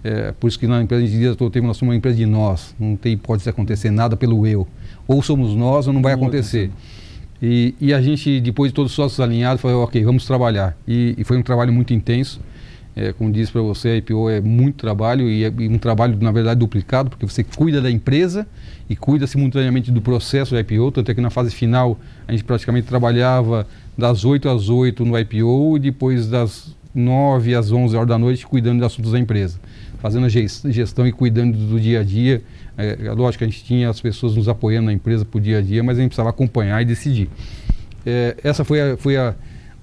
É, 0.08 0.32
por 0.32 0.48
isso 0.48 0.58
que 0.58 0.66
na 0.66 0.82
empresa 0.82 1.06
de 1.06 1.12
dias 1.12 1.36
todo 1.36 1.52
tempo 1.52 1.68
nós 1.68 1.76
somos 1.76 1.92
uma 1.92 1.98
empresa 1.98 2.16
de 2.16 2.26
nós. 2.26 2.74
Não 2.80 2.96
tem, 2.96 3.18
pode 3.18 3.48
acontecer 3.48 3.92
nada 3.92 4.16
pelo 4.16 4.48
eu. 4.48 4.66
Ou 5.06 5.22
somos 5.22 5.54
nós 5.54 5.86
ou 5.86 5.92
não 5.92 6.02
vai 6.02 6.14
acontecer. 6.14 6.72
E, 7.42 7.76
e, 7.80 7.94
a 7.94 8.02
gente, 8.02 8.40
depois 8.40 8.72
de 8.72 8.76
todos 8.76 8.94
os 8.94 8.96
sócios 8.96 9.20
alinhados, 9.20 9.62
falou, 9.62 9.84
ok, 9.84 10.02
vamos 10.06 10.26
trabalhar. 10.26 10.78
E, 10.88 11.14
e 11.18 11.24
foi 11.26 11.38
um 11.38 11.42
trabalho 11.42 11.74
muito 11.74 11.94
intenso. 11.94 12.40
É, 12.96 13.12
como 13.12 13.30
disse 13.32 13.52
para 13.52 13.62
você, 13.62 13.90
a 13.90 13.96
IPO 13.98 14.30
é 14.30 14.40
muito 14.40 14.78
trabalho 14.78 15.30
e, 15.30 15.44
é, 15.44 15.54
um 15.70 15.78
trabalho, 15.78 16.18
na 16.22 16.32
verdade, 16.32 16.62
duplicado, 16.62 17.10
porque 17.10 17.28
você 17.28 17.44
cuida 17.44 17.82
da 17.82 17.92
empresa 17.92 18.48
e 18.90 18.96
cuida 18.96 19.28
simultaneamente 19.28 19.92
do 19.92 20.02
processo 20.02 20.56
do 20.56 20.60
IPO. 20.60 20.90
Tanto 20.94 21.12
é 21.12 21.14
que 21.14 21.22
na 21.22 21.30
fase 21.30 21.54
final 21.54 22.00
a 22.26 22.32
gente 22.32 22.46
praticamente 22.46 22.88
trabalhava 22.88 23.68
das 23.98 24.24
8 24.24 24.48
às 24.48 24.70
8 24.70 25.04
no 25.04 25.20
IPO 25.20 25.76
e 25.76 25.80
depois 25.82 26.30
das 26.30 26.76
9 26.96 27.54
às 27.56 27.72
11 27.74 27.96
horas 27.96 28.08
da 28.08 28.18
noite 28.18 28.48
cuidando 28.48 28.80
de 28.80 28.86
assuntos 28.86 29.12
da 29.12 29.20
empresa 29.20 29.60
fazendo 30.00 30.26
a 30.26 30.30
gestão 30.30 31.08
e 31.08 31.12
cuidando 31.12 31.58
do 31.58 31.80
dia 31.80 32.02
a 32.02 32.04
dia. 32.04 32.42
É, 32.78 32.98
é, 33.06 33.12
lógico 33.12 33.40
que 33.40 33.44
a 33.44 33.48
gente 33.48 33.64
tinha 33.64 33.90
as 33.90 34.00
pessoas 34.00 34.36
nos 34.36 34.48
apoiando 34.48 34.88
na 34.88 34.94
empresa 34.94 35.26
para 35.26 35.38
o 35.38 35.42
dia 35.42 35.60
a 35.60 35.62
dia, 35.62 35.84
mas 35.84 35.98
a 35.98 36.02
gente 36.02 36.10
precisava 36.10 36.30
acompanhar 36.30 36.82
e 36.82 36.86
decidir. 36.86 37.30
É, 38.06 38.38
essa 38.44 38.64
foi 38.64 38.80
a, 38.80 38.98
foi 38.98 39.18
a, 39.18 39.36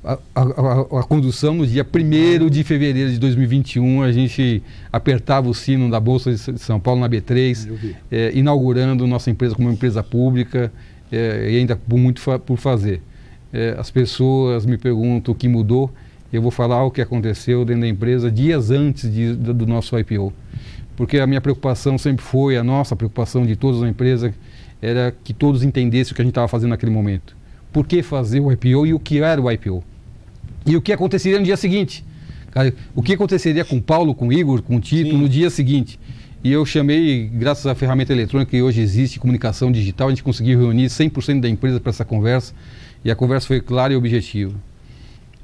a, 0.04 0.18
a, 0.34 0.80
a 1.00 1.02
condução 1.02 1.54
no 1.54 1.66
dia 1.66 1.84
1 1.84 2.48
de 2.48 2.62
fevereiro 2.62 3.10
de 3.10 3.18
2021. 3.18 4.02
A 4.02 4.12
gente 4.12 4.62
apertava 4.92 5.48
o 5.48 5.54
sino 5.54 5.90
da 5.90 5.98
Bolsa 5.98 6.32
de 6.32 6.58
São 6.58 6.78
Paulo 6.78 7.00
na 7.00 7.08
B3, 7.08 7.94
é, 8.10 8.32
inaugurando 8.34 9.06
nossa 9.06 9.30
empresa 9.30 9.54
como 9.54 9.68
uma 9.68 9.74
empresa 9.74 10.02
pública 10.02 10.72
é, 11.10 11.50
e 11.50 11.58
ainda 11.58 11.76
por 11.76 11.98
muito 11.98 12.20
fa 12.20 12.38
por 12.38 12.58
fazer. 12.58 13.02
É, 13.52 13.76
as 13.78 13.90
pessoas 13.90 14.66
me 14.66 14.76
perguntam 14.76 15.32
o 15.32 15.36
que 15.36 15.48
mudou 15.48 15.90
eu 16.36 16.42
vou 16.42 16.50
falar 16.50 16.82
o 16.84 16.90
que 16.90 17.00
aconteceu 17.00 17.64
dentro 17.64 17.82
da 17.82 17.88
empresa 17.88 18.30
dias 18.30 18.70
antes 18.70 19.12
de, 19.12 19.34
do, 19.34 19.54
do 19.54 19.66
nosso 19.66 19.96
IPO. 19.96 20.32
Porque 20.96 21.18
a 21.18 21.26
minha 21.26 21.40
preocupação 21.40 21.96
sempre 21.96 22.24
foi, 22.24 22.56
a 22.56 22.64
nossa 22.64 22.96
preocupação 22.96 23.46
de 23.46 23.54
todas 23.54 23.82
as 23.82 23.88
empresas, 23.88 24.32
era 24.82 25.14
que 25.22 25.32
todos 25.32 25.62
entendessem 25.62 26.12
o 26.12 26.14
que 26.16 26.22
a 26.22 26.24
gente 26.24 26.32
estava 26.32 26.48
fazendo 26.48 26.70
naquele 26.70 26.92
momento. 26.92 27.36
Por 27.72 27.86
que 27.86 28.02
fazer 28.02 28.40
o 28.40 28.50
IPO 28.50 28.86
e 28.86 28.94
o 28.94 28.98
que 28.98 29.20
era 29.20 29.40
o 29.40 29.50
IPO. 29.50 29.82
E 30.66 30.76
o 30.76 30.82
que 30.82 30.92
aconteceria 30.92 31.38
no 31.38 31.44
dia 31.44 31.56
seguinte. 31.56 32.04
O 32.94 33.02
que 33.02 33.14
aconteceria 33.14 33.64
com 33.64 33.76
o 33.76 33.82
Paulo, 33.82 34.14
com 34.14 34.28
o 34.28 34.32
Igor, 34.32 34.62
com 34.62 34.76
o 34.76 34.80
Tito 34.80 35.10
Sim. 35.10 35.16
no 35.18 35.28
dia 35.28 35.50
seguinte. 35.50 35.98
E 36.42 36.52
eu 36.52 36.64
chamei, 36.66 37.26
graças 37.26 37.66
à 37.66 37.74
ferramenta 37.74 38.12
eletrônica 38.12 38.50
que 38.50 38.62
hoje 38.62 38.80
existe, 38.80 39.18
comunicação 39.18 39.72
digital, 39.72 40.08
a 40.08 40.10
gente 40.10 40.22
conseguiu 40.22 40.58
reunir 40.58 40.86
100% 40.86 41.40
da 41.40 41.48
empresa 41.48 41.80
para 41.80 41.90
essa 41.90 42.04
conversa. 42.04 42.54
E 43.04 43.10
a 43.10 43.16
conversa 43.16 43.46
foi 43.46 43.60
clara 43.60 43.92
e 43.92 43.96
objetiva 43.96 44.54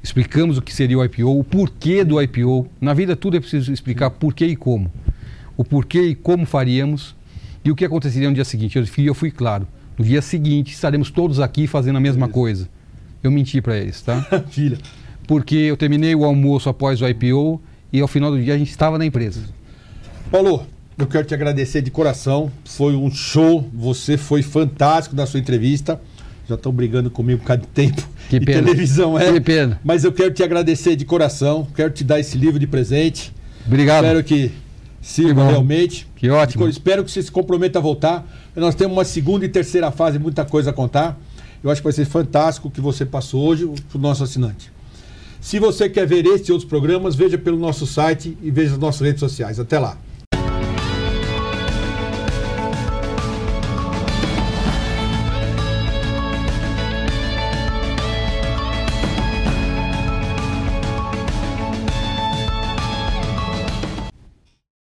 explicamos 0.03 0.57
o 0.57 0.61
que 0.61 0.73
seria 0.73 0.97
o 0.97 1.03
IPO, 1.03 1.39
o 1.39 1.43
porquê 1.43 2.03
do 2.03 2.21
IPO. 2.21 2.67
Na 2.79 2.93
vida 2.93 3.15
tudo 3.15 3.37
é 3.37 3.39
preciso 3.39 3.71
explicar 3.71 4.09
porquê 4.09 4.45
e 4.45 4.55
como. 4.55 4.91
O 5.55 5.63
porquê 5.63 6.01
e 6.01 6.15
como 6.15 6.45
faríamos 6.45 7.15
e 7.63 7.71
o 7.71 7.75
que 7.75 7.85
aconteceria 7.85 8.27
no 8.29 8.35
dia 8.35 8.45
seguinte. 8.45 8.77
Eu 8.77 8.87
fui, 8.87 9.09
eu 9.09 9.13
fui 9.13 9.31
claro. 9.31 9.67
No 9.97 10.03
dia 10.03 10.21
seguinte 10.21 10.73
estaremos 10.73 11.11
todos 11.11 11.39
aqui 11.39 11.67
fazendo 11.67 11.97
a 11.97 12.01
mesma 12.01 12.27
coisa. 12.27 12.67
Eu 13.21 13.29
menti 13.29 13.61
para 13.61 13.77
eles, 13.77 14.01
tá? 14.01 14.21
Filha. 14.49 14.77
Porque 15.27 15.55
eu 15.55 15.77
terminei 15.77 16.15
o 16.15 16.25
almoço 16.25 16.67
após 16.69 17.01
o 17.01 17.07
IPO 17.07 17.61
e 17.93 18.01
ao 18.01 18.07
final 18.07 18.31
do 18.31 18.41
dia 18.41 18.55
a 18.55 18.57
gente 18.57 18.71
estava 18.71 18.97
na 18.97 19.05
empresa. 19.05 19.41
Paulo, 20.31 20.65
eu 20.97 21.05
quero 21.05 21.25
te 21.25 21.33
agradecer 21.33 21.81
de 21.81 21.91
coração. 21.91 22.51
Foi 22.65 22.95
um 22.95 23.11
show. 23.11 23.69
Você 23.73 24.17
foi 24.17 24.41
fantástico 24.41 25.15
na 25.15 25.27
sua 25.27 25.39
entrevista 25.39 26.01
já 26.51 26.55
estão 26.55 26.71
brigando 26.71 27.09
comigo 27.09 27.39
por 27.39 27.47
causa 27.47 27.61
de 27.61 27.67
tempo. 27.67 28.07
Que 28.29 28.37
e 28.37 28.39
pena. 28.39 28.63
televisão 28.63 29.17
é. 29.17 29.33
Que 29.33 29.41
pena. 29.41 29.79
Mas 29.83 30.03
eu 30.03 30.11
quero 30.11 30.33
te 30.33 30.43
agradecer 30.43 30.95
de 30.95 31.05
coração, 31.05 31.67
quero 31.75 31.91
te 31.91 32.03
dar 32.03 32.19
esse 32.19 32.37
livro 32.37 32.59
de 32.59 32.67
presente. 32.67 33.33
Obrigado. 33.65 34.05
Espero 34.05 34.23
que 34.23 34.51
sirva 35.01 35.43
que 35.43 35.49
realmente. 35.49 36.07
Que 36.15 36.29
ótimo. 36.29 36.67
Espero 36.67 37.03
que 37.03 37.11
você 37.11 37.21
se 37.21 37.31
comprometa 37.31 37.79
a 37.79 37.81
voltar. 37.81 38.25
Nós 38.55 38.75
temos 38.75 38.95
uma 38.95 39.05
segunda 39.05 39.45
e 39.45 39.49
terceira 39.49 39.91
fase, 39.91 40.19
muita 40.19 40.45
coisa 40.45 40.69
a 40.69 40.73
contar. 40.73 41.19
Eu 41.63 41.69
acho 41.69 41.81
que 41.81 41.85
vai 41.85 41.93
ser 41.93 42.05
fantástico 42.05 42.67
o 42.67 42.71
que 42.71 42.81
você 42.81 43.05
passou 43.05 43.45
hoje 43.45 43.67
para 43.89 43.97
o 43.97 44.01
nosso 44.01 44.23
assinante. 44.23 44.71
Se 45.39 45.59
você 45.59 45.89
quer 45.89 46.05
ver 46.05 46.25
este 46.25 46.49
e 46.49 46.51
outros 46.51 46.69
programas, 46.69 47.15
veja 47.15 47.37
pelo 47.37 47.57
nosso 47.57 47.87
site 47.87 48.37
e 48.41 48.51
veja 48.51 48.73
as 48.73 48.77
nossas 48.77 49.01
redes 49.01 49.19
sociais. 49.19 49.59
Até 49.59 49.79
lá. 49.79 49.97